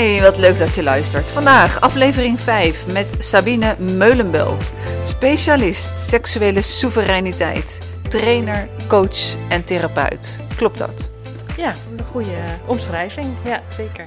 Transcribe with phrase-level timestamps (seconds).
[0.00, 1.30] Hi, wat leuk dat je luistert.
[1.30, 4.72] Vandaag aflevering 5 met Sabine Meulenbelt.
[5.02, 7.78] Specialist seksuele soevereiniteit.
[8.08, 10.38] Trainer, coach en therapeut.
[10.56, 11.10] Klopt dat?
[11.56, 13.26] Ja, een goede omschrijving.
[13.44, 14.06] Ja, zeker.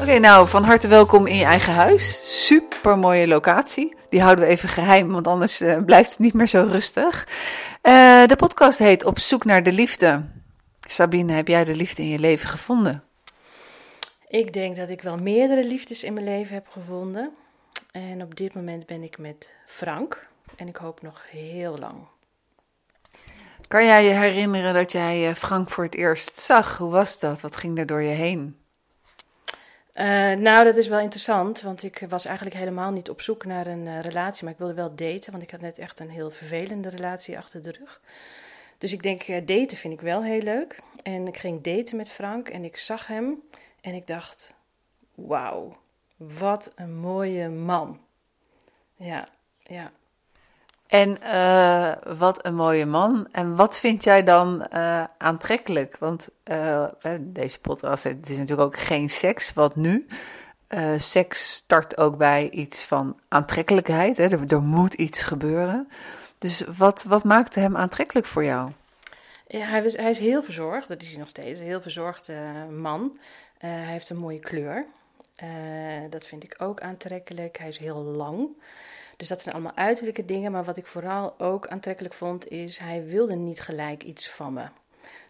[0.00, 2.20] Oké, nou van harte welkom in je eigen huis.
[2.24, 3.96] Super mooie locatie.
[4.10, 7.28] Die houden we even geheim, want anders uh, blijft het niet meer zo rustig.
[7.82, 10.22] Uh, de podcast heet Op zoek naar de liefde.
[10.80, 13.02] Sabine, heb jij de liefde in je leven gevonden?
[14.32, 17.34] Ik denk dat ik wel meerdere liefdes in mijn leven heb gevonden.
[17.90, 20.28] En op dit moment ben ik met Frank.
[20.56, 22.06] En ik hoop nog heel lang.
[23.68, 26.78] Kan jij je herinneren dat jij eh, Frank voor het eerst zag?
[26.78, 27.40] Hoe was dat?
[27.40, 28.56] Wat ging er door je heen?
[29.94, 33.66] Uh, nou, dat is wel interessant, want ik was eigenlijk helemaal niet op zoek naar
[33.66, 36.30] een uh, relatie, maar ik wilde wel daten, want ik had net echt een heel
[36.30, 38.00] vervelende relatie achter de rug.
[38.78, 40.78] Dus ik denk, uh, daten vind ik wel heel leuk.
[41.02, 43.42] En ik ging daten met Frank en ik zag hem
[43.82, 44.54] en ik dacht,
[45.14, 45.76] wauw,
[46.16, 48.00] wat een mooie man.
[48.94, 49.26] Ja,
[49.62, 49.90] ja.
[50.86, 53.28] En uh, wat een mooie man.
[53.32, 55.96] En wat vind jij dan uh, aantrekkelijk?
[55.98, 56.86] Want uh,
[57.20, 59.52] deze podcast, het is natuurlijk ook geen seks.
[59.52, 60.06] Wat nu?
[60.96, 64.16] seks start ook bij iets van aantrekkelijkheid.
[64.16, 64.24] Hè?
[64.24, 65.88] Er, er, moet iets gebeuren.
[66.38, 68.70] Dus wat, wat maakte hem aantrekkelijk voor jou?
[69.46, 70.88] Ja, hij, was, hij is heel verzorgd.
[70.88, 71.60] Dat is hij nog steeds.
[71.60, 72.34] Een heel verzorgde
[72.70, 73.18] man.
[73.66, 74.86] Hij heeft een mooie kleur.
[76.10, 77.58] dat vind ik ook aantrekkelijk.
[77.58, 78.48] Hij is heel lang.
[79.16, 80.52] Dus dat zijn allemaal uiterlijke dingen.
[80.52, 84.64] Maar wat ik vooral ook aantrekkelijk vond, is hij wilde niet gelijk iets van me.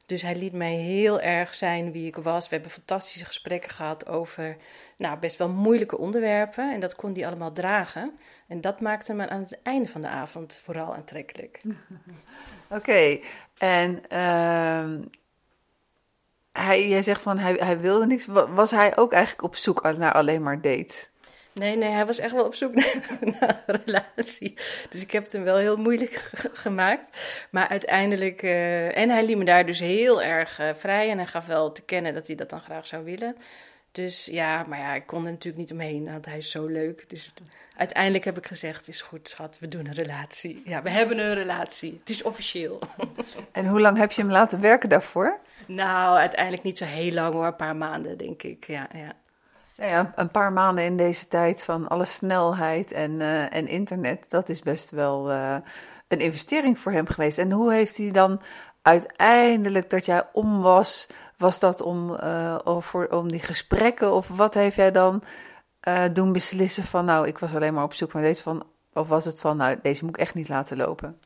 [0.07, 2.49] Dus hij liet mij heel erg zijn wie ik was.
[2.49, 4.57] We hebben fantastische gesprekken gehad over
[4.97, 6.73] nou, best wel moeilijke onderwerpen.
[6.73, 8.19] En dat kon hij allemaal dragen.
[8.49, 11.61] En dat maakte me aan het einde van de avond vooral aantrekkelijk.
[12.79, 13.19] Oké,
[13.59, 15.07] en uh,
[16.53, 18.27] hij, jij zegt van hij, hij wilde niks.
[18.55, 21.11] Was hij ook eigenlijk op zoek naar alleen maar dates?
[21.55, 22.75] Nee, nee, hij was echt wel op zoek
[23.41, 24.55] naar, een relatie.
[24.91, 26.31] Dus ik heb het hem wel heel moeilijk
[26.65, 27.19] gemaakt.
[27.51, 28.43] Maar uiteindelijk.
[28.43, 31.11] Uh, en hij liet me daar dus heel erg uh, vrij.
[31.11, 33.37] En hij gaf wel te kennen dat hij dat dan graag zou willen.
[33.93, 37.05] Dus ja, maar ja, ik kon er natuurlijk niet omheen, want hij is zo leuk.
[37.09, 37.33] Dus
[37.77, 40.63] uiteindelijk heb ik gezegd: is goed, schat, we doen een relatie.
[40.65, 41.97] Ja, we hebben een relatie.
[42.01, 42.79] Het is officieel.
[43.53, 45.41] En hoe lang heb je hem laten werken daarvoor?
[45.67, 48.67] Nou, uiteindelijk niet zo heel lang hoor, een paar maanden denk ik.
[48.67, 49.13] Ja, ja.
[49.77, 54.31] Nou ja, een paar maanden in deze tijd van alle snelheid en, uh, en internet,
[54.31, 55.57] dat is best wel uh,
[56.09, 57.39] een investering voor hem geweest.
[57.39, 58.41] En hoe heeft hij dan
[58.83, 61.07] uiteindelijk dat jij om was,
[61.37, 65.23] was dat om, uh, voor, om die gesprekken of wat heeft jij dan
[66.13, 69.25] doen beslissen van nou, ik was alleen maar op zoek naar deze van, of was
[69.25, 71.19] het van nou, deze moet ik echt niet laten lopen?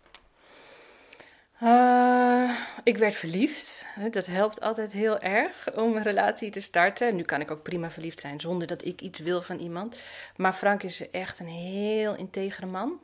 [1.62, 2.50] Uh,
[2.82, 3.86] ik werd verliefd.
[4.10, 7.16] Dat helpt altijd heel erg om een relatie te starten.
[7.16, 9.96] Nu kan ik ook prima verliefd zijn zonder dat ik iets wil van iemand.
[10.36, 13.00] Maar Frank is echt een heel integere man.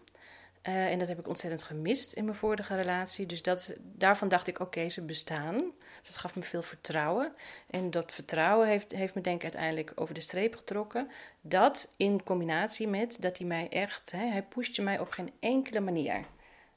[0.68, 3.26] Uh, en dat heb ik ontzettend gemist in mijn vorige relatie.
[3.26, 5.64] Dus dat, daarvan dacht ik, oké, ze bestaan.
[6.02, 7.32] Dat gaf me veel vertrouwen.
[7.70, 11.10] En dat vertrouwen heeft, heeft me denk ik uiteindelijk over de streep getrokken.
[11.40, 15.80] Dat in combinatie met dat hij mij echt, hè, hij pushte mij op geen enkele
[15.80, 16.24] manier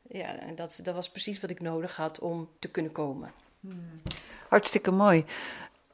[0.07, 3.31] ja, dat, dat was precies wat ik nodig had om te kunnen komen.
[3.59, 4.01] Hmm.
[4.49, 5.25] Hartstikke mooi.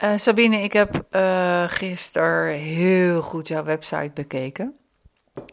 [0.04, 4.76] Uh, Sabine, ik heb uh, gisteren heel goed jouw website bekeken.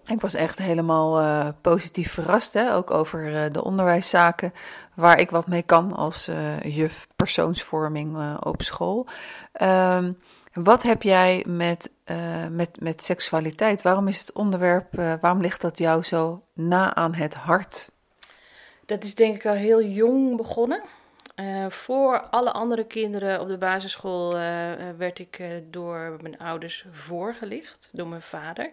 [0.07, 2.75] Ik was echt helemaal uh, positief verrast, hè?
[2.75, 4.53] ook over de onderwijszaken,
[4.95, 6.31] waar ik wat mee kan als
[6.63, 9.07] juf persoonsvorming op school.
[9.63, 10.19] Um,
[10.53, 11.93] wat heb jij met,
[12.51, 13.83] met, met seksualiteit?
[13.83, 17.91] Waarom is het onderwerp, waarom ligt dat jou zo na aan het hart?
[18.89, 20.83] Dat is denk ik al heel jong begonnen.
[21.37, 24.41] Uh, voor alle andere kinderen op de basisschool uh,
[24.97, 28.73] werd ik uh, door mijn ouders voorgelicht, door mijn vader.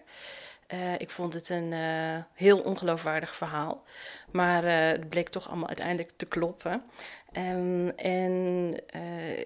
[0.97, 1.73] ik vond het een
[2.33, 3.83] heel ongeloofwaardig verhaal.
[4.31, 6.83] Maar het bleek toch allemaal uiteindelijk te kloppen.
[7.37, 8.73] Um, en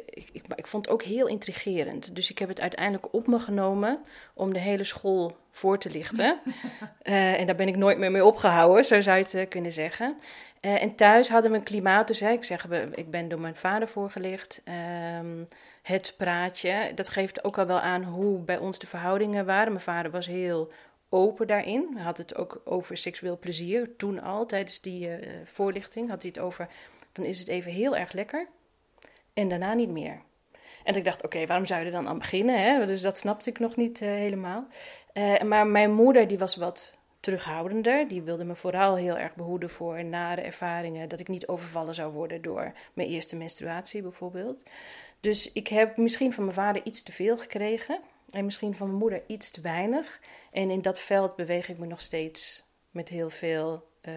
[0.06, 2.15] ik, ik, ik, vond het ook heel intrigerend.
[2.15, 4.00] Dus ik heb het uiteindelijk op me genomen
[4.33, 6.39] om de hele school voor te lichten.
[7.39, 10.18] en daar ben ik nooit meer mee opgehouden, zo zou je het kunnen zeggen.
[10.61, 13.56] Uh, en thuis hadden we een klimaat, dus hè, ik zeg, ik ben door mijn
[13.56, 14.61] vader voorgelegd.
[15.19, 15.47] Um,
[15.81, 19.71] het praatje, dat geeft ook al wel aan hoe bij ons de verhoudingen waren.
[19.71, 20.71] Mijn vader was heel
[21.09, 21.91] open daarin.
[21.95, 23.95] Hij had het ook over seksueel plezier.
[23.97, 26.67] Toen al, tijdens die uh, voorlichting, had hij het over...
[27.12, 28.47] dan is het even heel erg lekker
[29.33, 30.21] en daarna niet meer.
[30.83, 32.62] En ik dacht, oké, waarom zou je er dan aan beginnen?
[32.62, 32.85] Hè?
[32.85, 34.67] Dus dat snapte ik nog niet uh, helemaal.
[35.45, 38.07] maar mijn moeder, die was wat terughoudender.
[38.07, 41.10] Die wilde me vooral heel erg behoeden voor nare ervaringen.
[41.10, 44.63] Dat ik niet overvallen zou worden door mijn eerste menstruatie bijvoorbeeld.
[45.19, 48.00] Dus ik heb misschien van mijn vader iets te veel gekregen.
[48.30, 50.19] En misschien van mijn moeder iets te weinig.
[50.51, 54.13] En in dat veld beweeg ik me nog steeds met heel veel uh,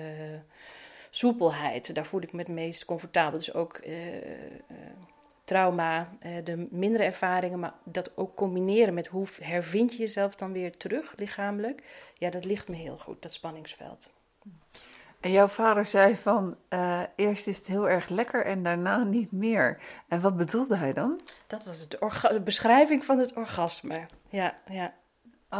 [1.10, 1.94] soepelheid.
[1.94, 3.38] Daar voel ik me het meest comfortabel.
[3.38, 4.22] Dus ook uh, uh,
[5.44, 6.08] trauma,
[6.44, 11.14] de mindere ervaringen, maar dat ook combineren met hoe hervind je jezelf dan weer terug
[11.16, 11.82] lichamelijk.
[12.14, 14.10] Ja, dat ligt me heel goed, dat spanningsveld.
[15.20, 19.32] En jouw vader zei van uh, eerst is het heel erg lekker en daarna niet
[19.32, 19.80] meer.
[20.08, 21.20] En wat bedoelde hij dan?
[21.46, 24.06] Dat was de beschrijving van het orgasme.
[24.28, 24.94] Ja, ja.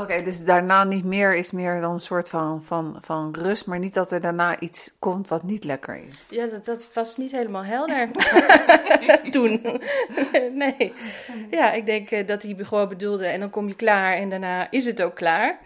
[0.00, 3.79] Oké, dus daarna niet meer is meer dan een soort van, van, van rust, maar
[3.79, 6.17] niet dat er daarna iets komt wat niet lekker is.
[6.29, 8.09] Ja, dat, dat was niet helemaal helder
[9.31, 9.81] toen.
[10.62, 10.93] nee.
[11.50, 14.71] Ja, ik denk eh, dat hij gewoon bedoelde en dan kom je klaar en daarna
[14.71, 15.59] is het ook klaar.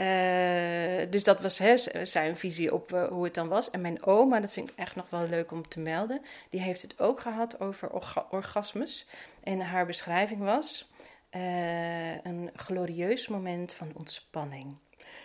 [0.00, 3.70] Uh, dus dat was hè, zijn visie op uh, hoe het dan was.
[3.70, 6.20] En mijn oma, dat vind ik echt nog wel leuk om te melden,
[6.50, 9.06] die heeft het ook gehad over orga orgasmes.
[9.42, 10.88] En haar beschrijving was
[11.36, 14.76] uh, een glorieus moment van ontspanning.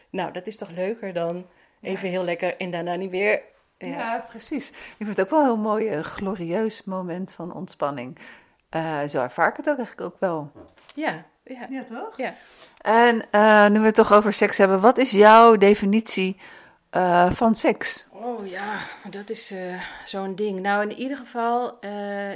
[0.10, 1.46] Nou, dat is toch leuker dan
[1.82, 3.42] even heel lekker en daarna niet weer.
[3.78, 3.88] Ja.
[3.88, 4.70] ja, precies.
[4.70, 8.18] Ik vind het ook wel heel mooi, een glorieus moment van ontspanning.
[9.08, 10.52] zo ervaar ik het ook eigenlijk ook wel.
[10.96, 11.68] Ja, ja.
[11.70, 12.18] ja, toch?
[12.18, 12.34] Ja.
[12.82, 16.38] En uh, nu we het toch over seks hebben, wat is jouw definitie
[16.92, 18.08] uh, van seks?
[18.12, 18.80] Oh ja,
[19.10, 19.54] dat is
[20.06, 20.60] zo'n ding.
[20.60, 21.80] Nou, in ieder geval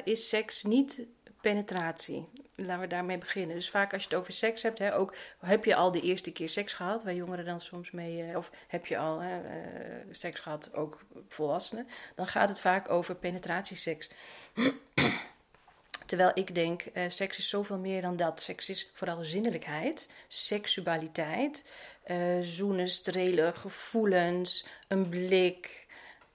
[0.04, 1.06] is seks niet
[1.42, 2.30] penetratie.
[2.56, 3.56] Laten we daarmee beginnen.
[3.56, 6.32] Dus vaak als je het over seks hebt, hè, ook heb je al de eerste
[6.32, 9.42] keer seks gehad, waar jongeren dan soms mee, of heb je al hè,
[10.12, 14.10] seks gehad, ook volwassenen, dan gaat het vaak over penetratieseks.
[16.06, 18.42] Terwijl ik denk, uh, seks is zoveel meer dan dat.
[18.42, 21.66] Seks is vooral zinnelijkheid, seksualiteit,
[22.08, 25.88] uh, zoenen, strelen, gevoelens, een blik.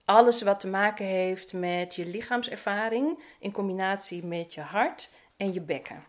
[0.04, 5.60] Alles wat te maken heeft met je lichaamservaring in combinatie met je hart en je
[5.60, 6.04] bekken.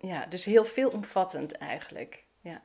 [0.00, 2.24] Ja, dus heel veelomvattend eigenlijk.
[2.40, 2.62] Ja.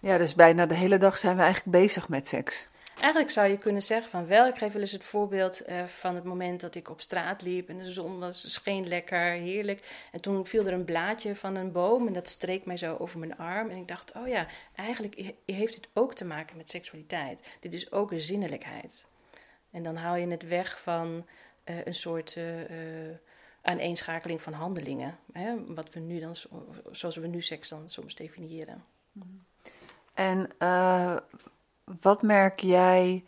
[0.00, 2.68] ja, dus bijna de hele dag zijn we eigenlijk bezig met seks.
[3.00, 6.14] Eigenlijk zou je kunnen zeggen van wel, ik geef wel eens het voorbeeld uh, van
[6.14, 10.06] het moment dat ik op straat liep en de zon was, scheen lekker, heerlijk.
[10.12, 13.18] En toen viel er een blaadje van een boom en dat streek mij zo over
[13.18, 13.70] mijn arm.
[13.70, 17.56] En ik dacht, oh ja, eigenlijk heeft het ook te maken met seksualiteit.
[17.60, 19.04] Dit is ook een zinnelijkheid.
[19.70, 21.26] En dan haal je het weg van
[21.64, 22.44] uh, een soort uh,
[23.68, 25.18] aaneenschakeling van handelingen.
[25.32, 25.54] Hè?
[25.74, 26.36] Wat we nu dan,
[26.90, 28.84] zoals we nu seks dan soms definiëren.
[30.14, 30.50] En
[32.00, 33.24] wat merk jij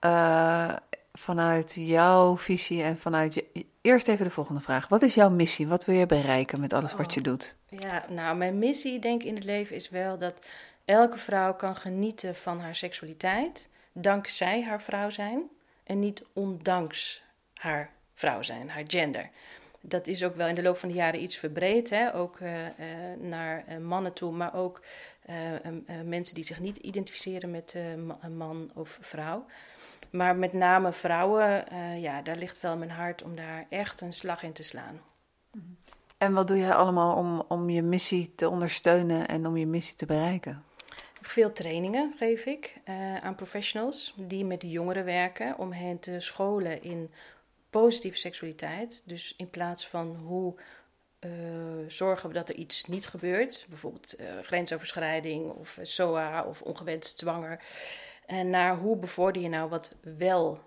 [0.00, 0.76] uh,
[1.12, 3.66] vanuit jouw visie en vanuit je...
[3.80, 4.88] Eerst even de volgende vraag.
[4.88, 5.66] Wat is jouw missie?
[5.66, 7.24] Wat wil je bereiken met alles wat je oh.
[7.24, 7.56] doet?
[7.68, 10.40] Ja, nou, mijn missie denk ik in het leven is wel dat
[10.84, 15.42] elke vrouw kan genieten van haar seksualiteit, dankzij haar vrouw zijn
[15.84, 17.22] en niet ondanks
[17.54, 19.30] haar vrouw zijn, haar gender.
[19.86, 22.14] Dat is ook wel in de loop van de jaren iets verbreed, hè?
[22.14, 22.68] ook uh, uh,
[23.20, 24.80] naar mannen toe, maar ook
[26.04, 27.76] mensen die zich niet identificeren met
[28.36, 29.46] man of vrouw.
[30.10, 31.64] Maar met name vrouwen,
[32.00, 35.00] ja, daar ligt wel mijn hart om daar echt een slag in te slaan.
[36.18, 39.96] En wat doe jij allemaal om, om je missie te ondersteunen en om je missie
[39.96, 40.64] te bereiken?
[41.20, 42.80] Veel trainingen geef ik
[43.20, 47.10] aan professionals die met jongeren werken om hen te scholen in
[47.80, 49.02] positieve seksualiteit.
[49.04, 50.54] Dus in plaats van hoe
[51.20, 51.30] uh,
[51.88, 57.60] zorgen we dat er iets niet gebeurt, bijvoorbeeld uh, grensoverschrijding of SOA of ongewenst zwanger.
[58.26, 60.60] En naar hoe bevorder je nou wat wel,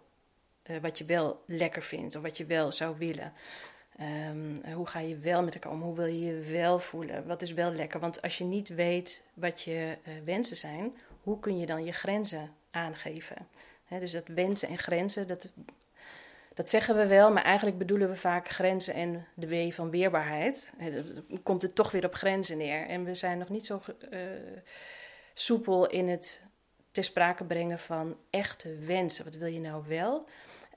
[0.63, 3.33] uh, wat je wel lekker vindt of wat je wel zou willen.
[4.29, 5.81] Um, hoe ga je wel met elkaar om?
[5.81, 7.27] Hoe wil je je wel voelen?
[7.27, 7.99] Wat is wel lekker?
[7.99, 12.51] Want als je niet weet wat je wensen zijn, hoe kun je dan je grenzen
[12.71, 13.47] aangeven?
[13.89, 15.49] Dus dat wensen en grenzen, dat
[16.57, 20.73] dat zeggen we wel, maar eigenlijk bedoelen we vaak grenzen en de W van weerbaarheid.
[21.29, 22.87] Dan komt het toch weer op grenzen neer.
[22.87, 24.19] En we zijn nog niet zo uh,
[25.33, 26.43] soepel in het
[26.91, 29.25] ter sprake brengen van echte wensen.
[29.25, 30.25] Wat wil je nou wel?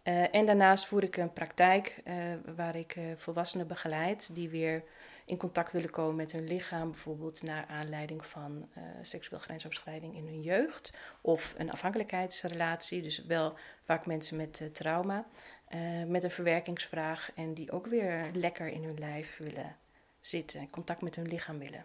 [0.04, 2.14] Uh, en daarnaast voer ik een praktijk uh,
[2.56, 4.82] waar ik volwassenen begeleid die weer
[5.30, 10.26] in contact willen komen met hun lichaam, bijvoorbeeld naar aanleiding van uh, seksueel grensoverschrijding in
[10.26, 15.26] hun jeugd of een afhankelijkheidsrelatie, dus wel vaak mensen met uh, trauma.
[15.74, 19.76] Uh, met een verwerkingsvraag en die ook weer lekker in hun lijf willen
[20.20, 21.84] zitten, contact met hun lichaam willen.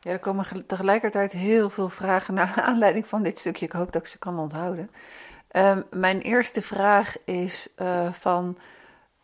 [0.00, 3.66] Ja, er komen tegelijkertijd heel veel vragen naar aanleiding van dit stukje.
[3.66, 4.90] Ik hoop dat ik ze kan onthouden.
[5.52, 7.68] Uh, mijn eerste vraag is
[8.10, 8.58] van,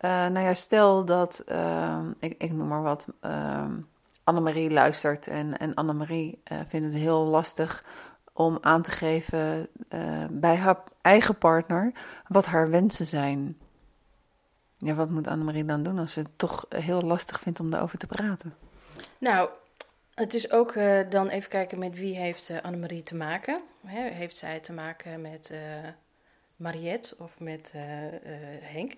[0.07, 3.73] nou ja, stel dat, ehm, ik, ik, noem maar wat, ehm,
[4.25, 7.85] Annemarie luistert en, en Annemarie vindt het heel lastig
[8.37, 11.93] om aan te geven uh, bij haar eigen partner
[12.29, 13.59] wat haar wensen zijn.
[14.79, 17.99] Ja, wat moet Annemarie dan doen als ze het toch heel lastig vindt om daarover
[17.99, 18.55] te praten?
[19.19, 19.51] Nou,
[20.15, 20.75] Het is ook
[21.09, 23.63] dan even kijken met wie heeft uh, Annemarie te maken.
[23.87, 25.59] Hè, heeft zij te maken met uh,
[26.57, 27.73] Mariette of met
[28.61, 28.93] Henk?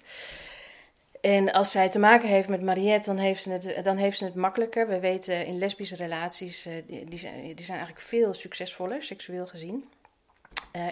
[1.21, 4.25] En als zij te maken heeft met Mariette, dan heeft ze het, dan heeft ze
[4.25, 4.89] het makkelijker.
[4.89, 9.85] We weten in lesbische relaties, die, die, zijn, die zijn eigenlijk veel succesvoller, seksueel gezien.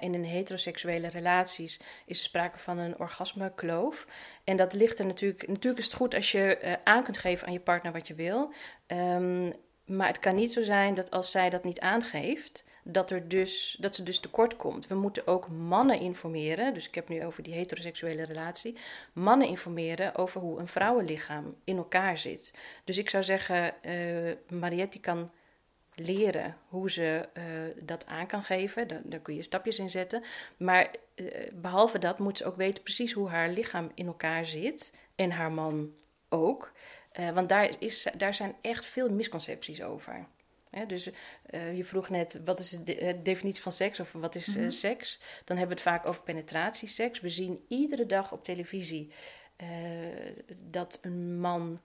[0.01, 4.07] in een heteroseksuele relaties is sprake van een orgasmekloof.
[4.45, 5.49] En dat ligt er natuurlijk.
[5.49, 8.53] Natuurlijk is het goed als je aan kunt geven aan je partner wat je wil.
[8.87, 9.53] Um,
[9.87, 13.77] maar het kan niet zo zijn dat als zij dat niet aangeeft, dat, er dus,
[13.81, 14.87] dat ze dus tekort komt.
[14.87, 18.77] We moeten ook mannen informeren, dus ik heb nu over die heteroseksuele relatie,
[19.13, 22.55] mannen informeren over hoe een vrouwenlichaam in elkaar zit.
[22.85, 25.31] Dus ik zou zeggen, uh, Mariette kan
[25.95, 27.45] leren hoe ze uh,
[27.85, 28.89] dat aan kan geven.
[29.05, 30.23] Daar, kun je stapjes in zetten.
[30.57, 34.95] Maar uh, behalve dat moet ze ook weten precies hoe haar lichaam in elkaar zit.
[35.15, 35.95] En haar man
[36.29, 36.73] ook.
[37.35, 40.27] Want daar, is, daar zijn echt veel misconcepties over.
[40.85, 41.11] Dus
[41.51, 44.55] uh, je vroeg net, wat is de de definitie van seks of wat is mm
[44.55, 44.71] -hmm.
[44.71, 45.19] seks?
[45.45, 47.21] Dan hebben we het vaak over penetratieseks.
[47.21, 49.13] We zien iedere dag op televisie
[50.57, 51.81] dat een man...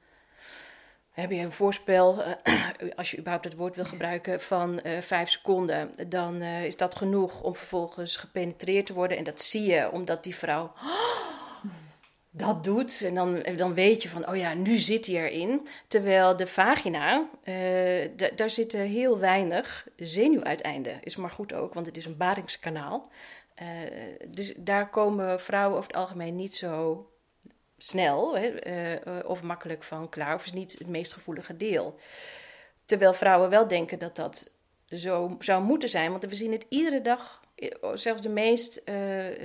[1.12, 2.24] Heb je een voorspel,
[2.95, 7.55] als je überhaupt het woord wil gebruiken, van vijf seconden, dan is dat genoeg om
[7.55, 9.17] vervolgens gepenetreerd te worden.
[9.17, 10.74] En dat zie je omdat die vrouw
[12.31, 13.01] dat doet.
[13.01, 15.67] En dan, dan weet je van, oh ja, nu zit hij erin.
[15.88, 21.03] Terwijl de vagina, uh, daar zitten heel weinig zenuwuiteinden.
[21.03, 23.09] Is maar goed ook, want het is een baringskanaal.
[23.61, 23.67] Uh,
[24.27, 27.05] dus daar komen vrouwen over het algemeen niet zo
[27.77, 28.55] snel hè,
[29.21, 30.35] of makkelijk van klaar.
[30.35, 32.00] Of is niet het meest gevoelige deel.
[32.85, 34.51] Terwijl vrouwen wel denken dat dat
[34.88, 36.11] zo zou moeten zijn.
[36.11, 37.40] Want we zien het iedere dag
[37.93, 38.95] zelfs de meest uh,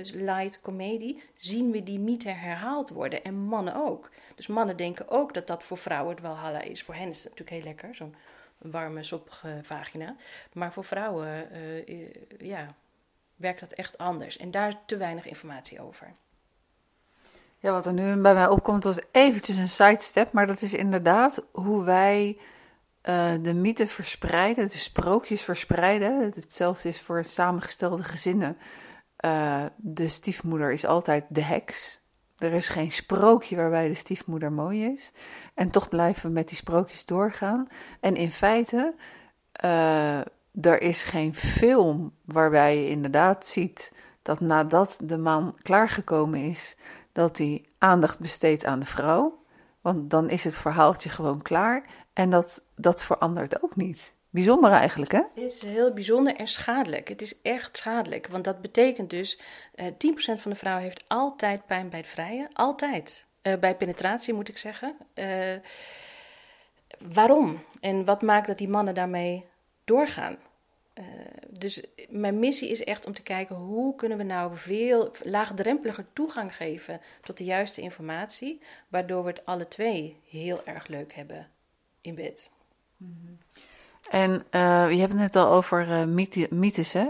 [0.03, 3.23] light comedie, zien we die mythe herhaald worden.
[3.23, 4.09] En mannen ook.
[4.35, 6.83] Dus mannen denken ook dat dat voor vrouwen het walhalla is.
[6.83, 8.15] Voor hen is het natuurlijk heel lekker, zo'n
[8.57, 10.15] warme, soppige vagina.
[10.53, 11.47] Maar voor vrouwen,
[11.87, 12.07] uh,
[12.39, 12.75] ja,
[13.35, 14.37] werkt dat echt anders.
[14.37, 16.11] En daar te weinig informatie over.
[17.59, 20.31] Ja, wat er nu bij mij opkomt, was eventjes een sidestep.
[20.31, 22.37] Maar dat is inderdaad hoe wij
[23.09, 26.19] uh, de mythe verspreiden, de sprookjes verspreiden.
[26.19, 28.57] Hetzelfde is voor samengestelde gezinnen.
[29.25, 32.01] Uh, de stiefmoeder is altijd de heks.
[32.37, 35.11] Er is geen sprookje waarbij de stiefmoeder mooi is.
[35.53, 37.67] En toch blijven we met die sprookjes doorgaan.
[37.99, 38.95] En in feite,
[39.63, 40.19] uh,
[40.61, 46.77] er is geen film waarbij je inderdaad ziet dat nadat de man klaargekomen is,
[47.11, 49.45] dat hij aandacht besteedt aan de vrouw.
[49.81, 51.83] Want dan is het verhaaltje gewoon klaar.
[52.17, 54.15] En dat, dat verandert ook niet.
[54.29, 55.17] Bijzonder eigenlijk, hè?
[55.17, 57.07] Het is heel bijzonder en schadelijk.
[57.07, 58.27] Het is echt schadelijk.
[58.27, 59.39] Want dat betekent dus,
[59.75, 62.49] eh, 10% van de vrouwen heeft altijd pijn bij het vrije.
[62.53, 63.25] Altijd.
[63.43, 64.95] Uh, bij penetratie moet ik zeggen.
[65.15, 65.55] Uh,
[66.99, 67.63] waarom?
[67.79, 69.45] En wat maakt dat die mannen daarmee
[69.85, 70.37] doorgaan?
[71.49, 76.55] dus mijn missie is echt om te kijken hoe kunnen we nou veel laagdrempeliger toegang
[76.55, 81.47] geven tot de juiste informatie, waardoor we het alle twee heel erg leuk hebben
[82.07, 82.49] in bed.
[84.09, 86.03] En uh, je hebt het net al over uh,
[86.49, 87.07] mythes, hè?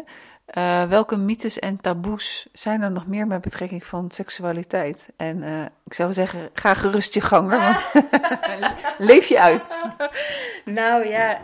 [0.58, 5.14] Uh, welke mythes en taboes zijn er nog meer met betrekking van seksualiteit?
[5.18, 5.44] En
[5.86, 7.92] ik zou zeggen, ga gerust je gang, want
[9.10, 9.76] leef je uit.
[10.66, 11.40] Nou ja,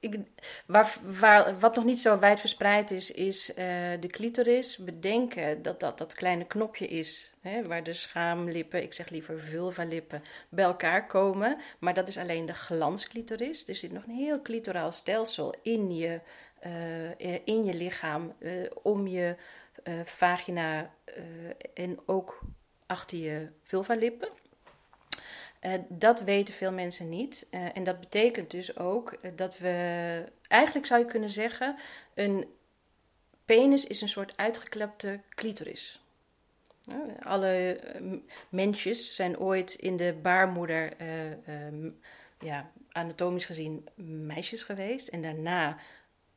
[0.00, 0.18] ik,
[0.66, 3.56] waar, wat nog niet zo wijd verspreid is, is uh,
[4.00, 4.76] de clitoris.
[4.76, 9.40] We denken dat dat dat kleine knopje is, hè, waar de schaamlippen, ik zeg liever
[9.40, 11.58] vulvalippen, bij elkaar komen.
[11.78, 13.68] Maar dat is alleen de glansclitoris.
[13.68, 16.20] Er zit nog een heel clitoraal stelsel in je,
[16.66, 19.36] uh, in je lichaam, uh, om je
[20.04, 20.94] vagina
[21.74, 22.40] en ook
[22.86, 24.28] achter je vulvalippen.
[25.60, 27.46] Uh, dat weten veel mensen niet.
[27.50, 31.76] Uh, en dat betekent dus ook uh, dat we, eigenlijk zou je kunnen zeggen,
[32.14, 32.46] een
[33.44, 36.02] penis is een soort uitgeklepte clitoris.
[37.20, 37.80] alle
[38.48, 40.92] mensjes zijn ooit in de baarmoeder,
[42.40, 45.08] ja, anatomisch gezien, meisjes geweest.
[45.08, 45.78] En daarna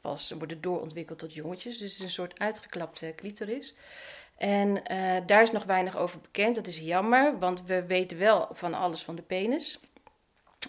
[0.02, 1.78] pas worden doorontwikkeld tot jongetjes.
[1.78, 3.76] Dus het is een soort uitgeklapte clitoris.
[4.42, 6.56] En uh, daar is nog weinig over bekend.
[6.56, 9.80] Dat is jammer, want we weten wel van alles van de penis.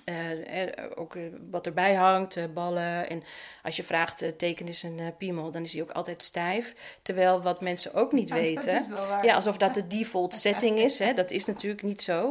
[0.04, 1.16] Uh, ook
[1.50, 3.08] wat erbij hangt, ballen.
[3.08, 3.22] En
[3.62, 6.74] als je vraagt, teken is een piemel, dan is hij ook altijd stijf.
[7.02, 8.86] Terwijl wat mensen ook niet weten,
[9.22, 10.98] ja, alsof dat de default setting is.
[10.98, 12.24] Hè, dat is natuurlijk niet zo.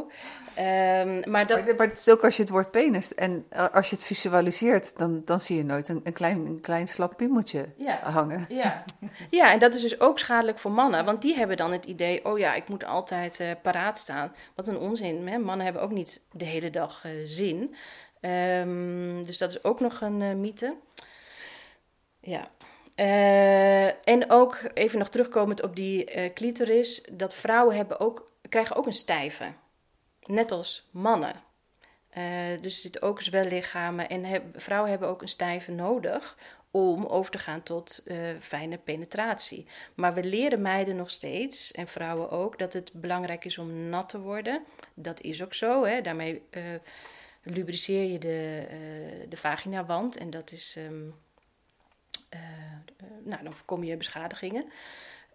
[0.58, 1.64] Um, maar, dat...
[1.64, 4.98] Maar, maar, het is ook als je het woord penis en als je het visualiseert,
[4.98, 7.98] dan, dan zie je nooit een, een klein, een klein slap piemeltje ja.
[8.02, 8.46] hangen.
[8.48, 8.84] Ja.
[9.30, 12.24] ja, en dat is dus ook schadelijk voor mannen, want die hebben dan het idee,
[12.24, 14.32] oh ja, ik moet altijd paraat staan.
[14.54, 15.28] Wat een onzin.
[15.28, 15.38] Hè?
[15.38, 17.61] Mannen hebben ook niet de hele dag zin
[18.20, 20.76] Ehm, dus dat is ook nog een mythe.
[22.20, 22.42] Ja.
[24.04, 28.92] en ook even nog terugkomend op die clitoris, dat vrouwen hebben ook, krijgen ook een
[28.92, 29.52] stijve.
[30.22, 31.34] Net als mannen.
[32.60, 36.36] dus er zitten ook zwellichamen en vrouwen hebben ook een stijve nodig
[36.72, 39.66] om over te gaan tot uh, fijne penetratie.
[39.94, 44.08] Maar we leren meiden nog steeds, en vrouwen ook, dat het belangrijk is om nat
[44.08, 44.62] te worden.
[44.94, 45.84] Dat is ook zo.
[45.84, 46.00] Hè?
[46.00, 46.62] Daarmee uh,
[47.42, 50.16] lubriceer je de, uh, de vaginawand.
[50.16, 50.76] En dat is.
[50.78, 51.14] Um,
[53.24, 54.64] nou, dan voorkom je beschadigingen.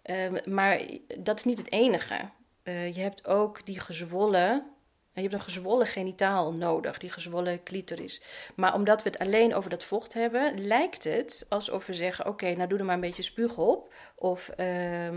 [0.02, 0.82] Ehm, maar
[1.18, 2.30] dat is niet het enige.
[2.64, 4.78] je hebt ook die gezwollen
[5.22, 8.22] je hebt een gezwollen genitaal nodig, die gezwollen clitoris.
[8.56, 12.54] Maar omdat we het alleen over dat vocht hebben, lijkt het alsof we zeggen: Oké,
[12.54, 15.08] nou doe er maar een beetje spuug op of uh,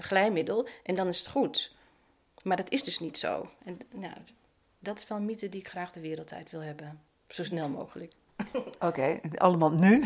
[0.00, 1.74] glijmiddel en dan is het goed.
[2.42, 3.50] Maar dat is dus niet zo.
[3.64, 4.14] En nou,
[4.78, 7.00] dat is wel mythe die ik graag de wereld uit wil hebben.
[7.28, 8.12] Zo snel mogelijk.
[8.88, 10.04] Oké, allemaal nu.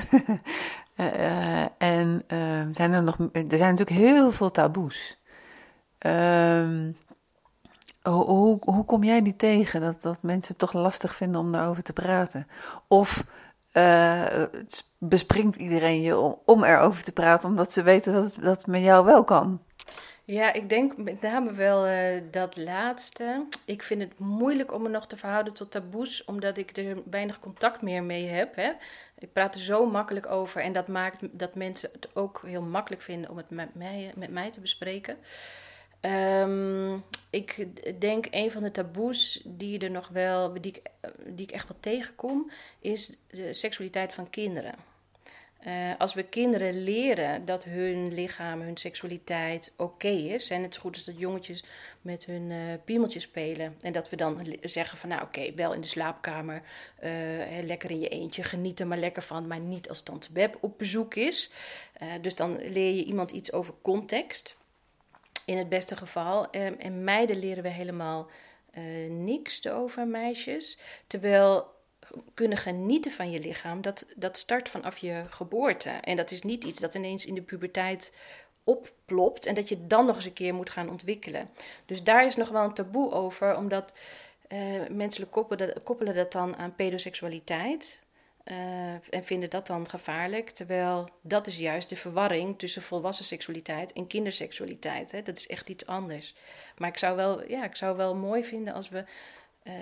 [0.96, 1.62] uh,
[1.94, 3.18] en ehm, zijn er nog.
[3.32, 5.18] Er zijn natuurlijk heel veel taboes.
[5.98, 6.92] Ehm,
[8.02, 9.80] hoe, hoe, kom jij die tegen?
[9.80, 12.46] Dat, dat mensen het toch lastig vinden om daarover te praten?
[12.88, 13.24] Of
[13.72, 14.44] uh,
[14.98, 19.04] bespringt iedereen je om, om erover te praten, omdat ze weten dat dat met jou
[19.04, 19.60] wel kan?
[20.24, 23.46] Ja, ik denk met name wel uh, dat laatste.
[23.64, 27.38] Ik vind het moeilijk om me nog te verhouden tot taboes, omdat ik er weinig
[27.38, 28.56] contact meer mee heb.
[28.56, 28.72] Hè.
[29.18, 33.02] Ik praat er zo makkelijk over en dat maakt dat mensen het ook heel makkelijk
[33.02, 35.16] vinden om het met mij, met mij te bespreken.
[36.00, 37.66] Um, ik
[38.00, 40.82] denk een van de taboes die er nog wel, die ik,
[41.26, 44.74] die ik echt wel tegenkom, is de seksualiteit van kinderen.
[45.66, 50.50] Uh, als we kinderen leren dat hun lichaam, hun seksualiteit oké is.
[50.50, 51.64] En het is goed is dat jongetjes
[52.00, 53.76] met hun uh, piemeltjes spelen.
[53.80, 56.62] En dat we dan zeggen van nou oké, wel in de slaapkamer.
[57.04, 57.10] Uh,
[57.64, 59.46] lekker in je eentje, geniet er maar lekker van.
[59.46, 61.50] Maar niet als tante Beb op bezoek is.
[62.20, 64.56] dus dan leer je iemand iets over context
[65.46, 66.42] in het beste geval.
[66.54, 68.30] Um, en meiden leren we helemaal
[69.08, 70.78] niks over meisjes.
[71.06, 71.66] Terwijl
[72.34, 75.90] kunnen genieten van je lichaam, dat, dat start vanaf je geboorte.
[75.90, 78.12] En dat is niet iets dat ineens in de puberteit
[78.64, 81.50] opplopt en dat je dan nog eens een keer moet gaan ontwikkelen.
[81.86, 83.92] Dus daar is nog wel een taboe over, omdat
[84.48, 88.02] uh, mensen koppelen, koppelen dat dan aan pedoseksualiteit.
[88.44, 90.50] Uh, en vinden dat dan gevaarlijk.
[90.50, 95.12] Terwijl dat is juist de verwarring tussen volwassen seksualiteit en kinderseksualiteit.
[95.12, 95.22] Hè?
[95.22, 96.34] Dat is echt iets anders.
[96.78, 99.04] Maar ik zou wel, ja, ik zou wel mooi vinden als we
[99.64, 99.74] uh,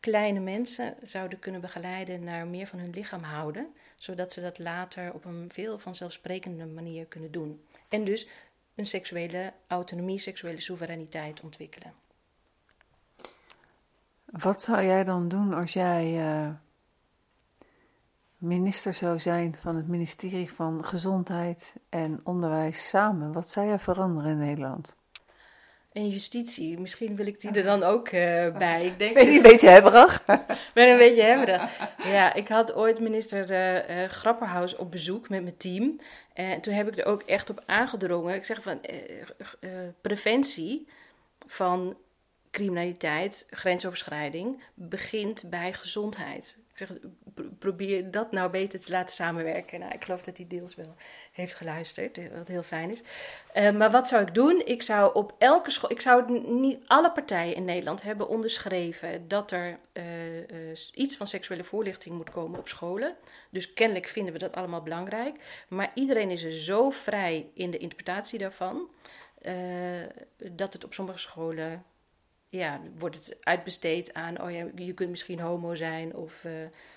[0.00, 3.74] kleine mensen zouden kunnen begeleiden naar meer van hun lichaam houden.
[3.96, 7.64] Zodat ze dat later op een veel vanzelfsprekende manier kunnen doen.
[7.88, 8.28] En dus
[8.74, 11.92] een seksuele autonomie, seksuele soevereiniteit ontwikkelen.
[14.24, 16.12] Wat zou jij dan doen als jij.
[16.12, 16.50] Uh
[18.40, 24.30] minister zou zijn van het ministerie van Gezondheid en Onderwijs samen, wat zou jij veranderen
[24.30, 24.96] in Nederland?
[25.92, 28.12] En justitie, misschien wil ik die er dan ook uh,
[28.58, 28.84] bij.
[28.84, 30.24] Ik denk, ben je een beetje hebberig?
[30.74, 31.78] ben een beetje hebberig.
[32.04, 36.00] Ja, ik had ooit minister uh, uh, Grapperhaus op bezoek met mijn team.
[36.32, 38.34] En toen heb ik er ook echt op aangedrongen.
[38.34, 38.80] Ik zeg van
[40.00, 40.88] preventie
[41.46, 41.96] van
[42.50, 46.58] criminaliteit, grensoverschrijding, begint bij gezondheid
[47.58, 49.80] probeer dat nou beter te laten samenwerken.
[49.80, 50.94] Nou, ik geloof dat hij deels wel
[51.32, 53.02] heeft geluisterd, eh, wat heel fijn is.
[53.54, 54.62] Uh, maar wat zou ik doen?
[54.64, 59.50] Ik zou op elke school, ik zou niet alle partijen in Nederland hebben onderschreven dat
[59.50, 60.04] er uh,
[60.94, 63.16] iets van seksuele voorlichting moet komen op scholen.
[63.50, 65.64] Dus kennelijk vinden we dat allemaal belangrijk.
[65.68, 68.88] Maar iedereen is er zo vrij in de interpretatie daarvan.
[70.52, 71.84] dat het op sommige scholen
[72.50, 76.52] ja, wordt het uitbesteed aan, oh ja, je kunt misschien homo zijn of, uh,